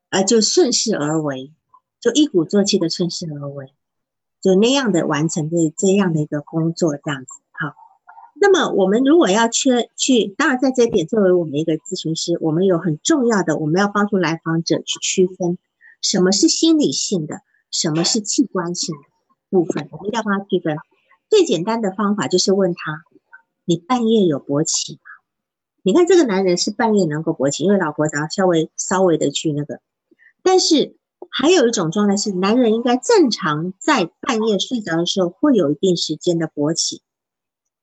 [0.10, 1.54] 呃就顺势而为，
[2.02, 3.74] 就一鼓作气的顺势而为，
[4.41, 7.32] 就那样的完成这这样的一个工作这样子。
[8.43, 15.59] 那么我们如果要去去，当然在这点，作为我们一个咨询师，我们有很重要的，我们要帮助来访者去区分
[16.01, 19.01] 什么是心理性的，什么是器官性的
[19.51, 20.75] 部分，我们要帮他区分。
[21.29, 23.03] 最简单的方法就是问他：
[23.63, 24.99] 你半夜有勃起吗？
[25.83, 29.81] 你看这个男人是半夜能够勃起，因为老婆要稍微稍微的去那个。
[30.41, 30.95] 但是
[31.29, 37.03] 还有一种状态是，男人应该正常在半夜睡着的时候会有一定时间的勃起。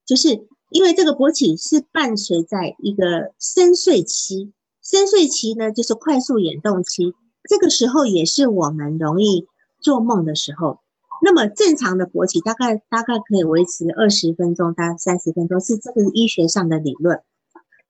[0.09, 7.13] 就是因为这个勃起是伴随在一个深睡期，深睡期呢就是快速眼动期，
[7.47, 9.47] 这个时候也是我们容易
[9.83, 10.81] 做梦的时候。
[11.21, 17.21] 那么正常的勃起大概大概可以维持二十分钟到三十分钟，是这个医学上的理论。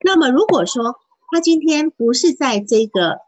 [0.02, 0.96] 那么如果说
[1.30, 3.18] 他今天不是在这个，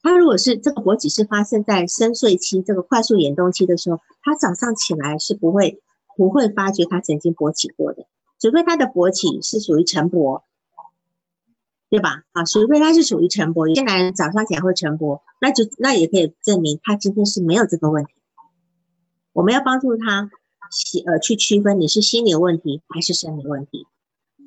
[0.00, 5.82] 他如果是这个勃起是发生在深睡期这个快速眼动期的时候，他早上起来是不会
[6.16, 8.06] 不会发觉他曾经勃起过的。
[8.42, 10.42] 除非他的勃起是属于晨勃，
[11.88, 12.24] 对吧？
[12.32, 18.10] 啊，除非他是属于晨勃，有些男人早上起来会晨勃，那就那也可以证明他今天是没有这个问题。
[19.32, 20.28] 我们要帮助他，
[21.06, 23.86] 呃，去区分你是心理问题还是生理问题。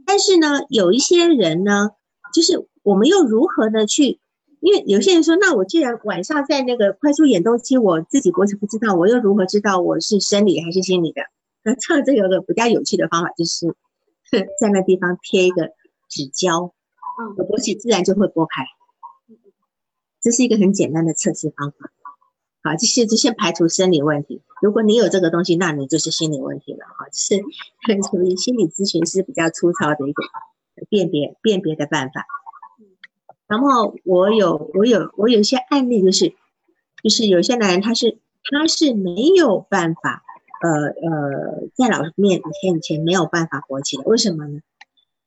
[0.05, 1.91] 但是呢，有一些人呢，
[2.33, 4.19] 就是我们又如何的去？
[4.59, 11.21] 因为有些人说，那我既然晚上在那个快速眼动期，我自己勃起不知道，我又如何知道我是生理还是心理的？
[11.65, 13.75] 那这这有个比较有趣的方法，就是。
[14.59, 15.67] 在那地方贴一个
[16.09, 16.73] 纸胶，
[17.21, 18.65] 嗯，勃起自然就会拨开。
[20.19, 21.91] 这是一个很简单的测试方法。
[22.61, 24.41] 好，这些就先排除生理问题。
[24.61, 26.79] 如果你有这个东西，那你就是心理问题了。
[26.85, 27.37] 哈，是
[28.11, 30.23] 属于心理咨询师比较粗糙的一个
[30.89, 32.25] 辨别辨别的办法。
[33.47, 36.33] 然后我有我有我有一些案例，就是
[37.01, 38.17] 就是有些男人他是
[38.51, 40.23] 他是没有办法。
[40.61, 44.61] 呃呃，在老面前前没有办法勃起的，为什么呢？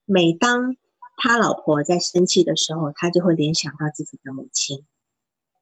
[0.04, 0.76] 每当
[1.16, 4.84] 他老婆在生气的时候，他就会联想到自己的母亲，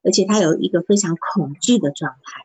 [0.02, 2.42] 而且他有一个非常恐惧的状态，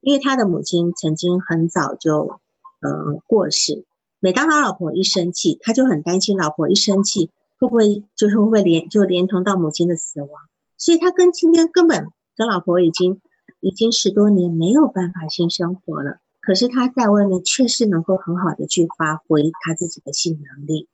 [0.00, 2.40] 因为他的母亲曾经很早就
[2.80, 3.84] 呃过世。
[4.18, 10.30] 每当他老婆一生气，他就很担心老婆一生气会不会就是会连就连同到母亲的死亡，
[10.76, 13.20] 所以他跟今天根本跟老婆已经
[13.60, 16.18] 已经十多年没有办法性生活了。
[16.46, 20.88] 可是他在外面确实能够很好的去发挥他自己的性能力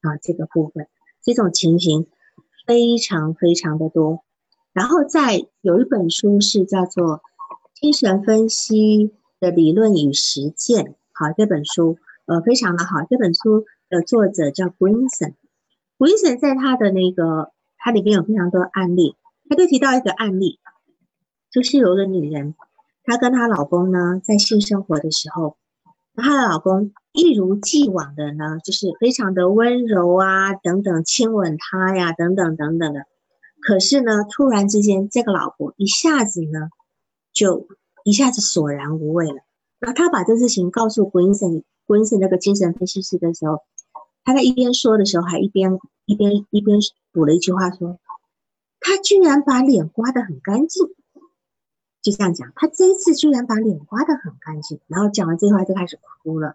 [0.00, 0.88] 啊，这个部分
[1.22, 2.06] 这种情形
[2.66, 4.24] 非常非常的多。
[4.72, 7.18] 然后在有一本书是叫做
[7.74, 13.04] 《精神分析的理论与实践》，好，这本书呃非常的好。
[13.08, 19.14] 这本书的作者叫 Greenson，Greenson 在他的那个他里边有非常多案例，
[19.48, 20.58] 他就提到一个案例，
[21.50, 22.54] 就是有个女人。
[23.06, 25.56] 她跟她老公呢，在性生活的时候，
[26.16, 33.06] 她的老公一如既往的呢，就是非常的温柔啊，等等，亲吻她呀，等等等等的。
[33.60, 36.68] 可是呢，突然之间，这个老婆一下子呢，
[37.32, 37.68] 就
[38.04, 39.36] 一下子索然无味了。
[39.78, 43.60] 然后他把这事情告诉郭医生，郭医生那个精神分析师的时候，
[44.24, 46.78] 他在一边说的时候，还一边一边一边
[47.12, 47.98] 补了一句话说
[48.80, 50.86] ：“他居然把脸刮得很干净。”
[52.06, 56.54] 就这样讲，他这一次居然把脸刮得很干净，然后讲完这句话就开始哭了。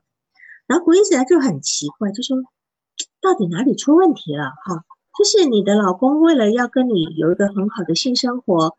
[0.66, 2.38] 然后古医生就很奇怪，就说
[3.20, 4.46] 到底哪里出问题了？
[4.64, 4.86] 哈，
[5.20, 8.78] 就是你的老公为了要跟你有一个很好的性生活，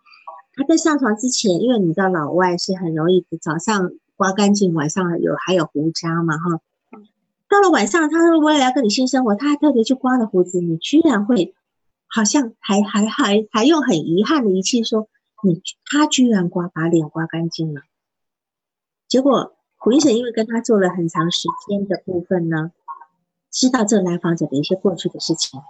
[0.55, 6.61] 他在上床之前，因为你知道老外是很容易早上刮干净，晚上有还有胡渣嘛，哈。
[7.51, 11.55] 到了晚上，他为了要跟你性生活，他还特别去刮了胡子，你居然会
[12.07, 15.07] 好像还还还还用很遗憾的语气说。
[15.43, 17.83] 你他居然刮把脸刮干净了，
[19.09, 22.71] 结果胡医生因为跟他做了很长时间的部分呢，
[23.51, 25.61] 知道这个来访者的一些过去的事情。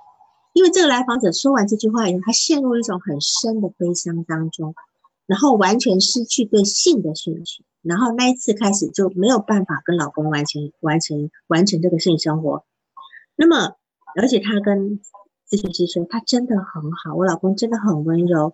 [0.53, 4.75] 因为这个来访者说完这句话以后，他陷入一种很深的悲伤当中，
[5.27, 12.67] 然后完全失去对性的兴趣，然后那一次开始就没有办法跟老公完成完成完成这个性生活。
[13.35, 13.77] 那么，
[14.21, 15.01] 而且他跟
[15.49, 18.53] 咨询师说，他真的很好，我老公真的很温柔，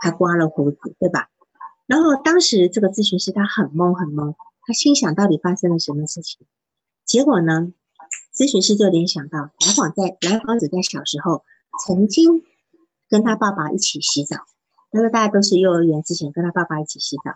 [0.00, 0.10] 他。
[0.10, 1.28] 刮了胡子，对吧？
[1.86, 4.34] 然后当时这个咨询师他很懵很懵，
[4.66, 6.46] 他心想到底发生了什么事情？
[7.04, 7.72] 结果呢，
[8.34, 11.44] 咨询师就联想到来访在来访者在小时候
[11.84, 12.44] 曾经
[13.08, 14.36] 跟他爸爸一起洗澡，
[14.90, 17.32] 那个大家都是幼儿园之前跟他爸爸一起洗澡。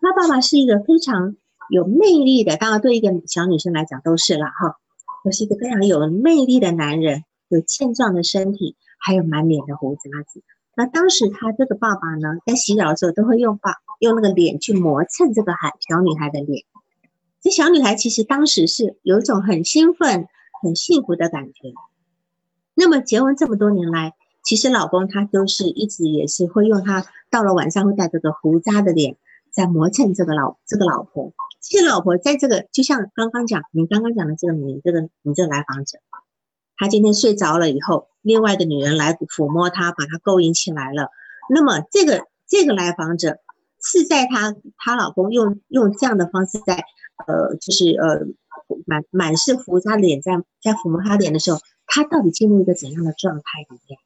[0.00, 1.36] 他爸爸是一个非常
[1.70, 4.76] 有魅力的，当然对一个小女生来讲都是了哈，
[5.24, 10.42] 都是一个非常有魅力的男人，有健壮的身体，还有满脸的胡子子。
[10.78, 16.64] 那当时他这个爸爸呢，在洗澡的时候都会用把用那个脸去磨蹭这个孩小女孩的脸。
[17.42, 20.28] 这小女孩其实当时是有一种很兴奋、
[20.62, 21.72] 很幸福的感觉。
[22.76, 24.14] 那么结婚这么多年来，
[24.44, 29.16] 其实老公他都是一直也是会用他到了晚上会带着个胡渣的脸
[29.50, 31.32] 在磨蹭这个老这个老婆。
[31.60, 35.98] 其实老婆在这个就像刚刚讲，你刚刚讲的这个你这个你这个来访者，
[36.76, 41.10] 他今天睡着了以后，另外一个女人来抚摸他，把他勾引起来了。
[41.50, 43.38] 那么这个这个来访者
[43.82, 46.84] 是在他他老公用用这样的方式在
[47.26, 48.26] 呃就是呃
[48.86, 51.58] 满满是胡渣脸在在抚摸他脸的时候。
[51.90, 53.98] 他到底进入一个怎样的状态里面？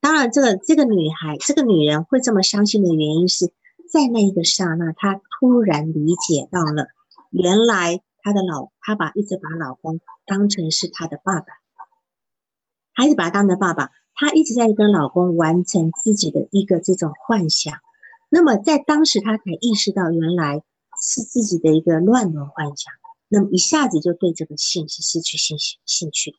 [0.00, 3.46] 当然，这个这个女孩，这个女人会这么伤心的原因是
[3.92, 6.88] 在那一个刹那，她突然理解到了，
[7.30, 11.46] 原来她的老，她把一直把老公当成是她的爸爸，
[13.00, 13.90] 还是把他当成爸爸？
[14.14, 17.78] 他一直在跟老公完成自己的一个这种幻想。
[18.28, 20.62] 那么在当时，他才意识到原来
[21.00, 22.92] 是自己的一个乱伦幻想，
[23.28, 26.36] 那么一下子就对这个性是失去兴兴兴趣。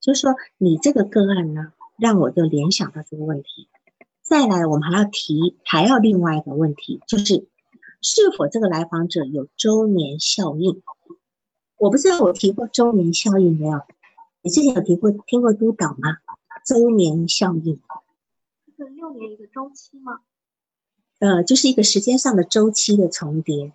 [0.00, 3.68] 就是说，你这个个案呢，让我就联想到这个问题。
[4.20, 7.48] 再来，我们还要提，还要另外一个问题，就是
[8.02, 10.82] 是否这个来访者有周年效应？
[11.78, 13.80] 我不知道我提过周年效应没有？
[14.48, 16.16] 你之前有提过听过督导吗？
[16.64, 17.82] 周年效应
[18.74, 20.20] 是六年一个周期吗？
[21.18, 23.74] 呃，就是一个时间上的周期的重叠。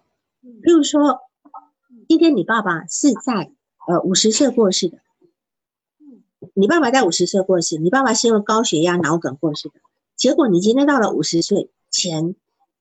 [0.63, 1.19] 比如说，
[2.09, 3.51] 今天你爸爸是在
[3.87, 4.97] 呃五十岁过世的。
[6.55, 9.75] 你爸爸在五十岁过世，你爸爸是因为高血压、脑梗过世的。
[10.15, 12.33] 结果你今天到了五十岁前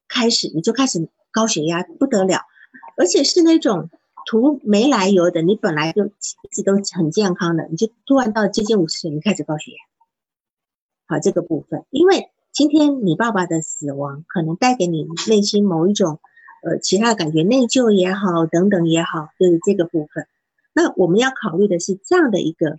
[0.09, 2.47] 开始，你就开始高血压不得了，
[2.97, 3.90] 而且是那种
[4.27, 5.43] 图没来由的。
[5.43, 9.79] 你本来就一直都很健康的，你就突然到接近五十岁，你开始高血压。
[11.07, 16.20] 好，这个部分，因为今天你爸爸的死亡可能带给你内心某一种
[16.62, 20.27] 呃其他的感觉，内疚也好，等等也好，就是这个部分。
[20.73, 22.79] 那我们要考虑的是这样的一个。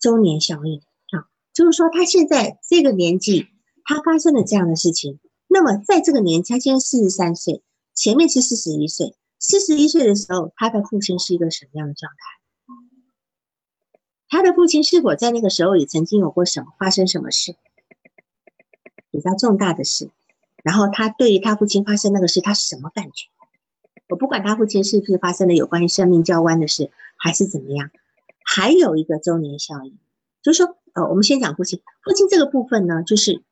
[0.00, 0.78] 周年效应
[1.10, 3.48] 啊，就是说他现在这个年纪，
[3.82, 5.18] 他发生了这样的事情。
[5.48, 7.64] 那么在这个年纪，他现在四十三岁，
[7.94, 9.16] 前面是四十一岁。
[9.38, 12.16] 四十一岁的时候，他的父亲是一个什么样的状态？
[14.28, 17.56] 他的父亲是否在那个时候也曾经有过什么发生什么事
[19.10, 20.10] 比较重大的事？
[20.62, 23.28] 然后他对于他父亲发生那个事，他什么感觉？
[24.08, 27.90] 我不管他父亲是不是发生了有关于生命交弯的事，还是怎么样。
[28.44, 29.98] 还有一个周年效应，
[30.42, 31.80] 就是说，呃，我们先讲父亲。
[32.02, 33.42] 父亲这个部分呢，就是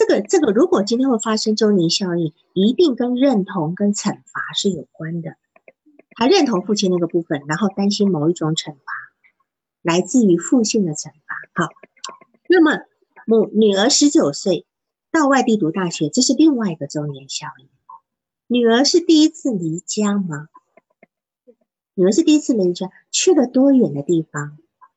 [0.00, 5.36] 这个这个，如果今天会发生周年效应，一定跟认同跟惩罚是有关的。
[6.12, 8.80] 他认同父亲那个部分，然后担心某一种惩罚
[9.82, 11.36] 来自于父亲的惩罚。
[11.52, 11.68] 好，
[12.48, 12.80] 那么
[13.26, 14.64] 母女儿十九岁
[15.12, 17.68] 到外地读大学，这是另外一个周年效应。
[18.46, 20.48] 女儿是第一次离家吗？
[21.92, 24.56] 女儿是第一次离家，去了多远的地方？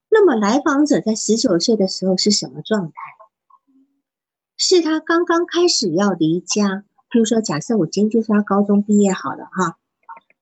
[0.10, 2.93] 那么来访者在十九岁的时候是什么状态？
[4.66, 9.78] 是他刚刚开始要离家，比如说，假设我今天就是他高中毕业好了哈，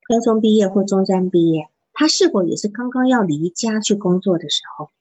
[0.07, 4.91] 高中毕业或中专毕业，他是否也是刚刚要离家去工作的时候？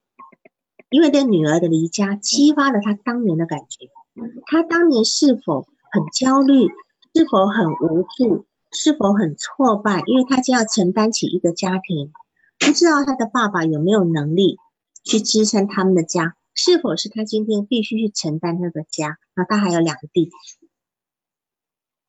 [0.88, 3.90] 因为对女儿的离家激发了他当年的感觉，
[4.46, 6.68] 他当年是否很焦虑？
[7.14, 8.46] 是否很无助？
[8.72, 10.02] 是否很挫败？
[10.06, 12.10] 因为他将要承担起一个家庭，
[12.58, 14.56] 不知道他的爸爸有没有能力
[15.04, 16.36] 去支撑他们的家？
[16.62, 19.18] 是否是他今天必须去承担那个家？
[19.34, 20.30] 那他还有两个弟弟，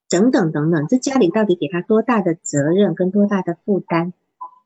[0.09, 4.11] 等等等等，这家里到底给他多大的责任跟多大的负担？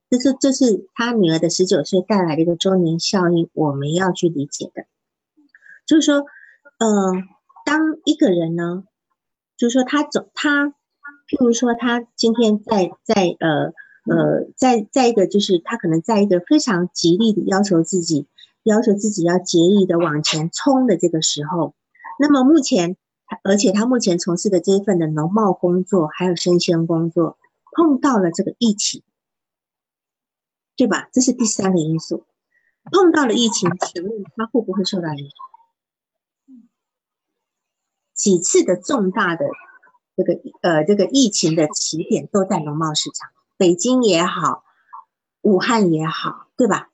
[0.10, 4.86] 这是这是他女儿的十九岁带来的一个周年效应，我们要去理解的。
[5.86, 6.26] 就是说，
[6.80, 7.14] 呃，
[7.64, 8.86] 当一个人呢，
[9.56, 10.74] 就是说他总他。
[11.28, 13.74] 譬如说，他今天在在呃
[14.06, 18.28] 呃在在一个就是他可能在一个非常极力的要求自己，
[18.66, 21.74] 要求自己要竭力的往前冲的这个时候，
[22.20, 22.98] 那么目前，
[23.44, 27.38] 而且他目前从事的这一份的农贸工作还有生鲜工作，
[27.72, 29.04] 碰到了这个疫情，
[30.76, 31.08] 对吧？
[31.14, 32.26] 这是第三个因素，
[32.92, 36.60] 碰到了疫情，请问他会不会受到影响？
[38.14, 39.46] 几次的重大的。
[40.18, 44.64] 这个呃，这个疫情的起点都在农贸市场，北京也好，
[45.42, 46.90] 武汉也好，对吧？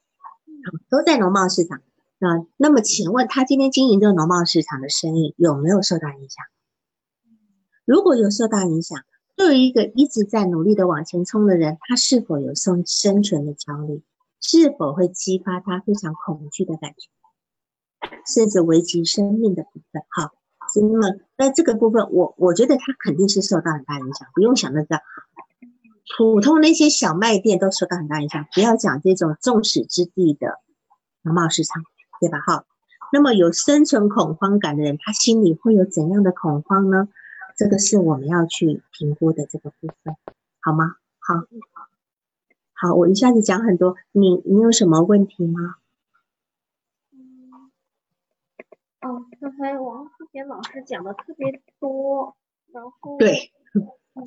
[0.89, 1.82] 都在农贸市场。
[2.20, 6.45] 那那么，请问他今天经营这个农贸市场的生意有没有受到影响？
[7.86, 8.99] 如果有受到影响，
[9.36, 14.03] 对于一个一直在努力的往前冲的人，他是否有生生存的焦虑？
[14.39, 17.09] 是否会激发他非常恐惧的感觉，
[18.34, 20.01] 甚至危及生命的部分？
[20.09, 20.32] 好，
[20.76, 25.01] 那么在这个部分，我我觉得他肯定是受到很大影响，不用想那个
[26.18, 30.60] 普通那些小卖店都受到很大影响，不要讲这种众矢之的的
[31.22, 31.84] 农贸市场，
[32.20, 32.39] 对吧？
[32.39, 32.66] 哈，
[33.14, 37.08] 那么有生存恐慌感的人，他心里会有怎样的恐慌呢？
[37.56, 40.16] 这个是我们要去评估的这个部分，
[40.62, 40.95] 好吗？
[41.20, 41.36] 好。
[42.74, 45.76] 好，我一下子讲很多，你你有什么问题吗？
[49.39, 52.36] 刚才王思贤老师讲的特别多，
[52.72, 54.24] 然后对，嗯，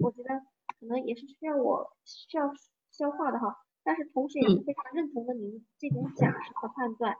[0.00, 0.42] 我觉得
[0.86, 2.52] 可能也是需要我需要
[2.92, 7.16] 消化的哈，但是同时也是非常认同的您这种假设和判断。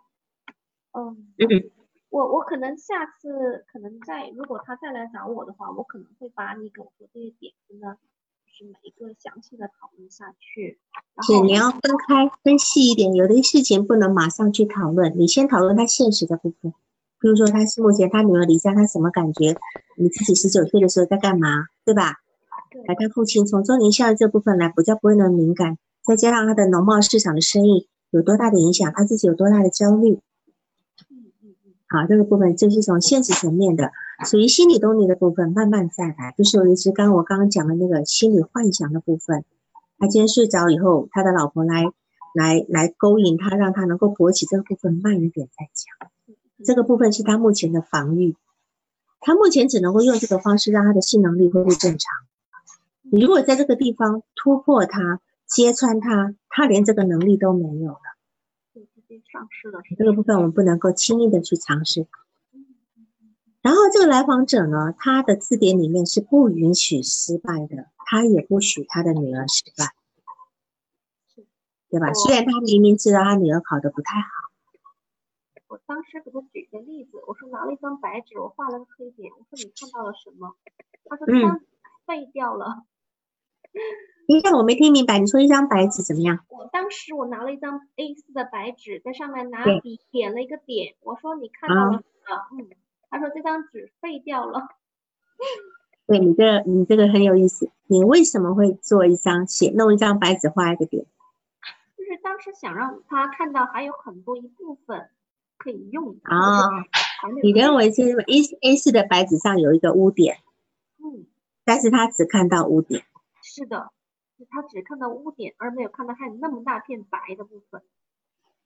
[0.93, 1.35] 嗯，
[2.11, 7.97] 我我可能下次可能再如果他再来找我的话，我可能会把你给我说这些点子呢。
[8.59, 10.81] 是每一个详细的讨论下去，
[11.21, 16.73] 是你要分开分细一点，有的事情不能马上去讨论，你先讨论他现实的部分，
[17.21, 19.55] 比如说他是目前他女儿离家，他什么感觉？
[19.99, 22.23] 你自己十九岁的时候在干嘛，对吧？
[22.85, 30.21] 来，他父亲从中年下的这部分来，比较不会那么敏感，再加上他的农贸市场的生意有多大的影响，他自己有多大的焦虑。
[31.89, 33.93] 好，这个部分就是从现实层面的，
[34.25, 36.35] 属于心理动力的部分，慢慢再来。
[36.37, 39.45] 就是尤其是刚我刚刚讲的那个心理幻想的部分，
[39.99, 41.85] 他今天睡着以后，他的老婆来
[42.35, 46.11] 来来勾引他，让他能够勃起，这个部分慢一点再讲。
[46.65, 48.35] 这个部分是他目前的防御，
[49.21, 52.26] 他目前只能够用这个方式让他的性能力恢复正常。
[53.13, 58.01] 你如果在这个地方突破它、揭穿它，他连这个能力都没有了。
[59.33, 62.07] 丧失了，这个部分我们不能够轻易的去尝试。
[63.63, 69.95] 然后这个来访者呢，他的字典里面是不允许失败的，他也不许他的女儿失败，
[71.89, 72.13] 对吧？
[72.13, 74.29] 虽然他明明知道他女儿考的不太好。
[75.69, 80.55] 我当时给他举个例子，我说拿了一张白纸，我画了个黑点，我说你看到了什么？
[81.07, 81.61] 他说他
[82.07, 82.85] 废掉了。
[84.27, 86.41] 等一下，我没听明白，你说一张白纸怎么样？
[86.49, 90.95] 我当时我拿了一张 A4 的白纸，在上面拿笔点了一个点。
[91.03, 92.01] 我说你看到了吗？
[92.59, 92.69] 嗯，
[93.09, 94.69] 他说这张纸废掉了。
[96.09, 97.71] 对你这，你这个很有意思。
[97.89, 101.05] 你为什么会做一张写弄一张白纸画一个点？
[101.97, 105.09] 就是当时想让他看到还有很多一部分
[105.57, 106.17] 可以用。
[106.25, 106.69] 啊，
[107.43, 110.39] 你认为是 A A 四的白纸上有一个污点？
[110.99, 111.27] 嗯，
[111.65, 113.05] 但是他只看到污点。
[113.57, 113.91] 是的。
[114.51, 117.81] 他只看到污点，而没有看到还有那么大片白的部分。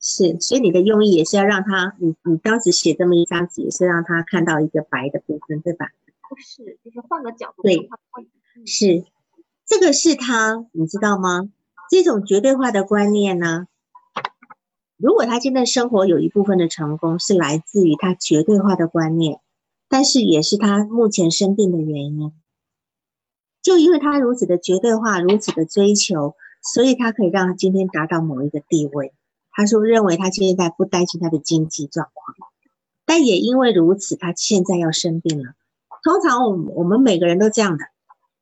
[0.01, 5.87] 是，所以你的用意也是要让他，你你当时写这么一张纸，也是让他看到一个白的部分，对吧？
[6.29, 7.63] 不是，就是换个角度。
[7.63, 7.89] 对，
[8.67, 9.05] 是，
[9.65, 11.53] 这个是他，你知道吗？
[11.89, 13.69] 这种绝对化的观念呢，
[14.97, 19.41] 如果他现在生活有一部分的成功是来自于他绝对化的观念，
[19.89, 22.33] 但是也是他目前生病的原因。
[23.63, 29.13] 就因为他如此的绝对化，如此的追求，所以他可以让他今天达到某一个地位。
[29.53, 32.37] 他说认为他现在不担心他的经济状况，
[33.05, 35.53] 但也因为如此，他现在要生病了。
[36.03, 37.85] 通常我我们每个人都这样的，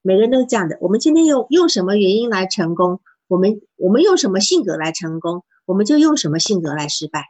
[0.02, 0.78] 每个人都这样的。
[0.80, 3.00] 我们今天用用什么原因来成功？
[3.26, 5.42] 我们我们用什么性格来成功？
[5.64, 7.24] 我们就用什么性格来失败，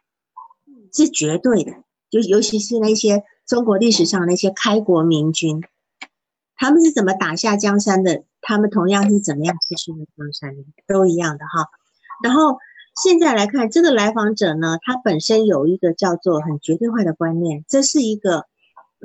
[0.93, 1.72] 是绝对的。
[2.11, 5.62] 就尤其是那些中国历史上那些开国明君。
[6.59, 8.24] 他们是怎么打下江山的？
[8.40, 10.64] 他们同样是怎么样失去了江山的？
[10.86, 11.70] 都一样的哈。
[12.22, 12.59] 然后
[13.00, 18.46] 现在来看，这个来访者呢，他本身有一个叫做很绝对化的观念，这是一个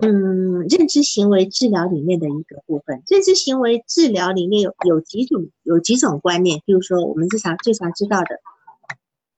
[0.01, 3.04] 嗯认知行为治疗里面的一个部分。
[3.08, 8.39] 认知行为治疗里面有有几种有几种观念，比如说我们日常最常知道的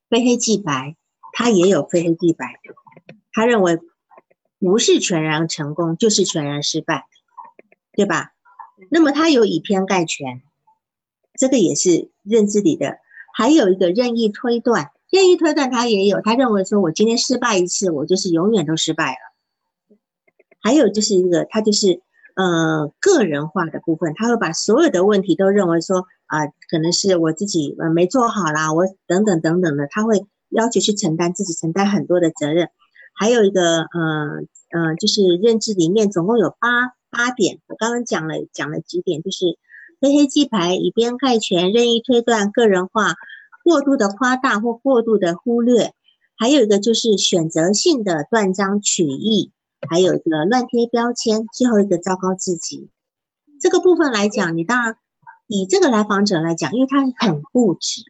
[0.09, 0.95] 非黑即白，
[1.33, 2.45] 他也有非黑即白，
[3.33, 3.79] 他认为
[4.59, 7.05] 不是全然成功就是全然失败。
[7.95, 8.31] 对吧？
[8.91, 10.41] 那么他有以偏概全，
[11.39, 12.97] 这个也是认知里的。
[13.33, 19.97] 还有一个任意推断，任意推断他也有，他认为说我今天失败一次，我就是永远都失败了。
[20.61, 22.01] 还有就是一个，他就是
[22.35, 32.69] 呃个人化的部分，他会把所有的问题都认为说啊，可能是我自己呃没做好啦，我等等等等的，他会要求去承担自己承担很多的责任。
[33.13, 34.41] 还有一个呃
[34.71, 36.94] 呃，就是认知里面总共有八。
[37.15, 39.57] 八点，我刚刚讲了讲了几点，就是
[40.01, 43.13] 非黑即白、以偏概全、任意推断、个人化、
[43.63, 45.93] 过度的夸大或过度的忽略，
[46.37, 49.51] 还有一个就是选择性的断章取义，
[49.89, 52.89] 还有一个乱贴标签，最后一个糟糕自己。
[53.61, 54.97] 这个部分来讲，你当然
[55.47, 58.01] 以这个来访者来讲，因为他很固执，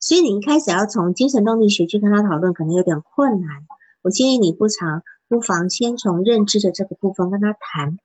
[0.00, 3.66] 所以你一开始要从精神动力学去跟他讨论，可能有点困难。
[4.00, 7.98] 我建议你不常不妨先从认知的这个部分跟他谈。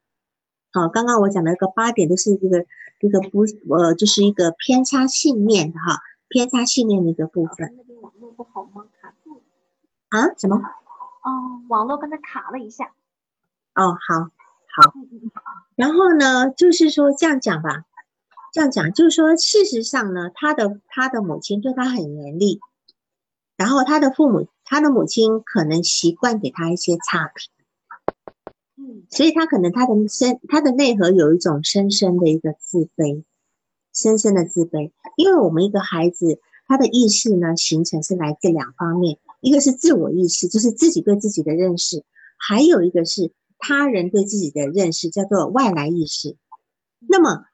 [0.74, 2.66] 好，刚刚我讲的一个八点都是一个
[3.00, 3.46] 一个不
[3.76, 7.72] 呃，就是一个偏差信念的哈，偏差信念的一个部分。
[7.78, 8.88] 那边网络不好吗？
[9.00, 9.44] 卡住？
[10.10, 10.34] 啊？
[10.36, 10.58] 什么？
[10.58, 12.86] 哦，网络刚才卡了一下。
[13.76, 14.32] 哦，好，
[14.76, 14.94] 好。
[15.76, 17.86] 然后呢，就是说这样讲吧，
[18.52, 22.60] 这样讲就是说，事实上呢，他的他的母亲对他很严厉，
[23.58, 27.52] 然后他的父母，他的母亲可能习惯给他一些差评。
[29.10, 33.24] 所以他可能他的深他的内核有一种深深的一个自卑，
[33.94, 34.92] 深深的自卑。
[35.16, 42.04] 因为我们一个孩子他的意识呢形成是来自两方面，一个是自我意识，就是自己对自己的认识，
[42.38, 46.36] 还有一个是他人对自己的认识，叫做外来意识。
[47.08, 47.46] 那么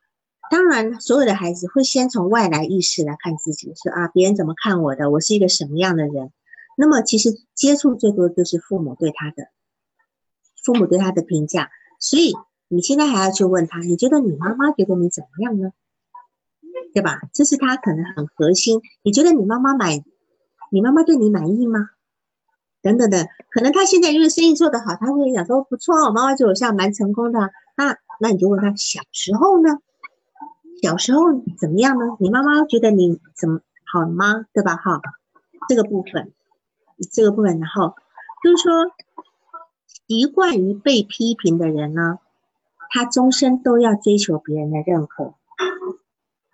[0.49, 6.31] 当然，所有的孩子会先从外来意识来看自己，说啊别人怎么看我的，我是一个什么样的人。
[6.77, 9.49] 那么其实接触最多就是父母对他的。
[10.69, 12.35] 父母对他的评价，所以
[12.67, 15.71] 你现在还要去问他，你觉得你妈妈觉得你怎么样呢？
[16.93, 17.21] 对吧？
[17.33, 18.79] 这是他可能很核心。
[19.01, 20.03] 你觉得你妈妈满，
[20.71, 21.89] 你妈妈对你满意吗？
[22.83, 27.39] 等等的，可能他现在因为生意做得好，他会想说不错，我妈妈对我像蛮成功的。
[27.75, 29.79] 那那你就问他小时候呢？
[30.83, 31.21] 小时候
[31.59, 32.05] 怎么样呢？
[32.19, 33.59] 你妈妈觉得你怎么
[33.91, 34.45] 好吗？
[34.53, 34.75] 对吧？
[34.75, 35.01] 哈，
[35.67, 36.31] 这个部分，
[37.11, 37.95] 这个部分，然后
[38.43, 38.71] 就是说。
[40.09, 42.17] 习惯于被批评的人呢，
[42.89, 45.35] 他终身都要追求别人的认可，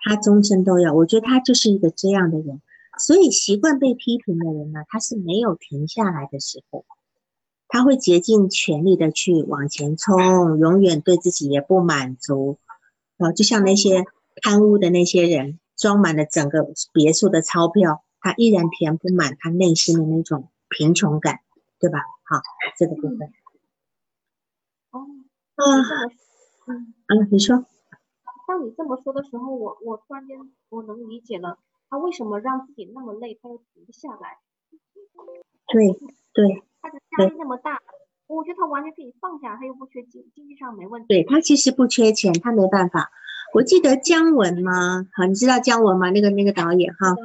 [0.01, 0.93] 他终身都要。
[0.93, 2.61] 我觉得他就是一个这样的人，
[2.99, 6.83] 所以习惯被批评的人呢，他是没有停下来的时候，
[7.69, 12.57] 他会竭尽全力的去往前冲，永远对自己也不满足。
[13.17, 14.03] 哦，就像那些
[14.41, 21.39] 贪污的那些人，装满了整个别墅的钞票，他依然填不满他内心的那种贫穷感，
[21.79, 21.99] 对吧？
[22.25, 22.41] 好，
[22.77, 23.31] 这个部分。
[25.55, 25.63] 啊，
[26.67, 27.65] 嗯嗯，你说，
[28.47, 30.37] 当你这么说的时候，我我突然间
[30.69, 31.57] 我能理解了，
[31.89, 34.37] 他为什么让自己那么累，他又停不下来。
[35.67, 35.87] 对
[36.33, 37.81] 对，他的压力那么大，
[38.27, 41.07] 我觉得他完全可以放下，他又不缺经经济上没问题。
[41.07, 43.11] 对他其实不缺钱，他没办法。
[43.53, 45.07] 我记得姜文吗？
[45.13, 46.09] 好，你知道姜文吗？
[46.11, 47.15] 那个那个导演哈，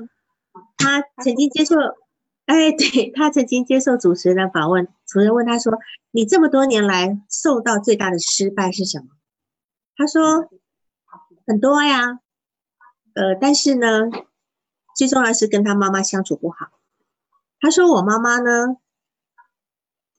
[0.76, 1.74] 他曾经接受。
[2.50, 5.78] 哎，对他曾经接受主持人的访问，主持人问他说
[6.10, 9.06] ：“你这么多年来受到最大的失败是什么？”
[9.94, 10.50] 他说
[11.46, 12.18] ：“很多呀，
[13.14, 14.10] 呃，但是呢，
[14.96, 16.70] 最重要是跟他妈妈相处不好。”
[17.60, 18.78] 他说：“我妈妈呢，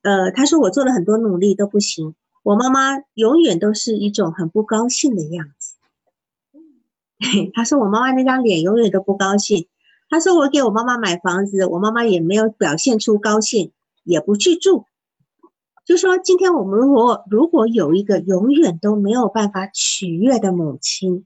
[0.03, 5.75] 呃，他说我做了很多努力都不行，我妈妈永远都是一种很不高兴的样子。
[7.53, 9.67] ”他说：“我妈妈那张脸永远都不高兴。”
[10.11, 13.71] 他说：“我给我妈妈买房子，我妈妈也没有表现出高兴，
[14.03, 14.85] 也不去住。
[15.85, 21.25] 就说今天我们如果如果有一个永远都没有办法取悦的母亲，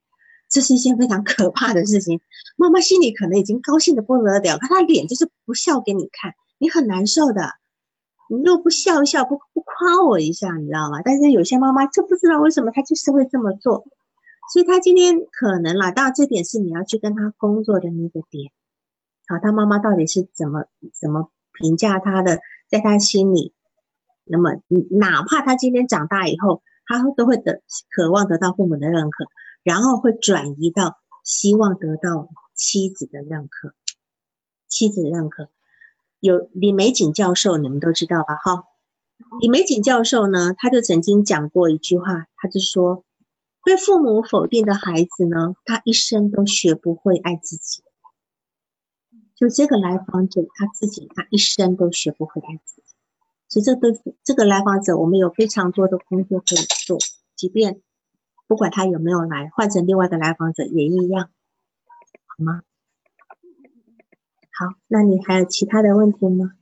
[0.50, 2.22] 这是一件非常可怕的事情。
[2.58, 7.42] 妈妈心里可能已经高兴的不得了，可她脸就是不笑给你看，你很难受的。
[8.30, 11.02] 你又不笑一笑，不不夸我一下，你知道吗？
[11.04, 13.84] 但是有些妈妈就不知道为什么，她就是会这么做。
[14.54, 18.52] 所以她今天可能啦，当然这点是你要去跟她工作的那个点。”
[19.28, 20.66] 好，他妈妈到底是怎么
[21.00, 22.40] 怎么评价他的？
[22.68, 23.54] 在他心里，
[24.24, 24.54] 那么
[24.90, 27.62] 哪怕他今天长大以后，他都会得
[27.96, 29.28] 渴望得到父母的认可，
[29.62, 33.76] 然后会转移到希望得到妻子的认可。
[34.68, 35.50] 妻子的认可，
[36.20, 38.36] 有李玫瑾教授，你们都知道吧？
[38.36, 38.64] 哈，
[39.40, 43.06] 李玫瑾教授呢，他就曾经讲过一句话，他就说，
[43.64, 47.84] 被父母否定的孩子呢，他一生都学不会爱自己。
[49.36, 52.96] 就这个来访者他自己，他一生都学不会爱自己，
[53.50, 53.92] 所以这对
[54.24, 56.98] 这个来访者，我们有非常多的工作可以做。
[57.36, 57.82] 即便
[58.48, 61.30] 不管他有没有来，换成另外的来访者也一样，
[62.26, 62.64] 好吗？
[64.58, 66.54] 好，那你还有其他的问题吗？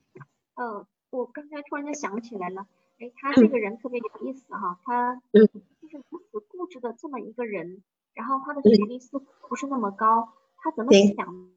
[0.56, 2.66] 嗯，我刚才突然间想起来了，
[2.98, 11.50] 哎，他这个人特别有意思哈，他就是如此固执的这么一个人，然后他的学历似乎不是那么高，他怎么想？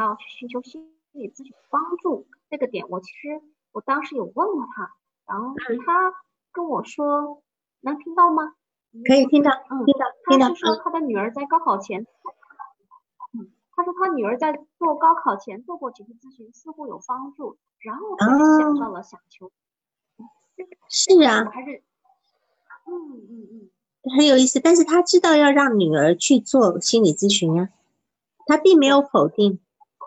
[0.00, 3.40] 要去寻求心理咨询帮助这个点，我其实
[3.72, 4.94] 我当时有问过他，
[5.26, 6.14] 然后他
[6.52, 7.42] 跟我说，
[7.80, 8.54] 能听到吗？
[9.06, 10.48] 可以听到，嗯，听到，听到。
[10.48, 12.06] 他是说他的女儿在高考前，
[13.32, 19.50] 嗯，他说他女儿在做高考前做过几次咨询，似乎有帮助，然后他就想到了想求。
[20.88, 21.82] 是啊，还是，
[22.86, 22.92] 嗯
[23.28, 23.70] 嗯嗯，
[24.16, 24.60] 很有意思。
[24.60, 27.70] 但是他知道要让女儿去做心理咨询啊，
[28.46, 29.58] 他并没有否定，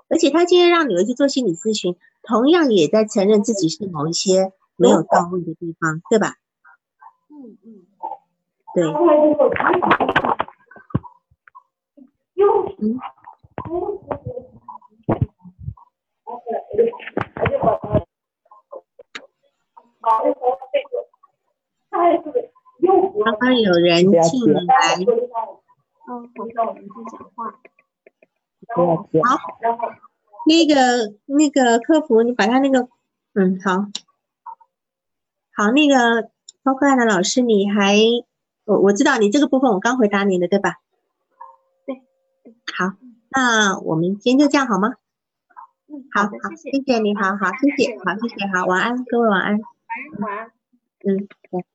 [0.09, 6.35] 而且他今天让女儿去做心理咨询，同样也在承认自己是某一些没有到位的地方，对吧？
[7.29, 7.85] 嗯嗯，
[8.73, 8.83] 对，
[12.79, 12.99] 嗯，
[23.25, 24.95] 刚刚有人进来，
[26.07, 26.63] 嗯，我们在
[27.11, 27.59] 讲话，
[30.45, 32.87] 那个那个客服，你把他那个，
[33.33, 33.87] 嗯，好，
[35.53, 36.29] 好，那个
[36.63, 37.97] 包括的老师，你还，
[38.65, 40.75] 我我知道你这个部分我刚回答你的，对吧？
[41.85, 42.03] 对。
[42.75, 42.93] 好，
[43.29, 44.93] 那我们今天就这样好吗？
[45.87, 50.51] 嗯，好，好，谢谢，谢谢你，好好，谢谢，好，谢谢，好，晚安，各位晚安，晚安，晚安。
[51.03, 51.65] 嗯，对。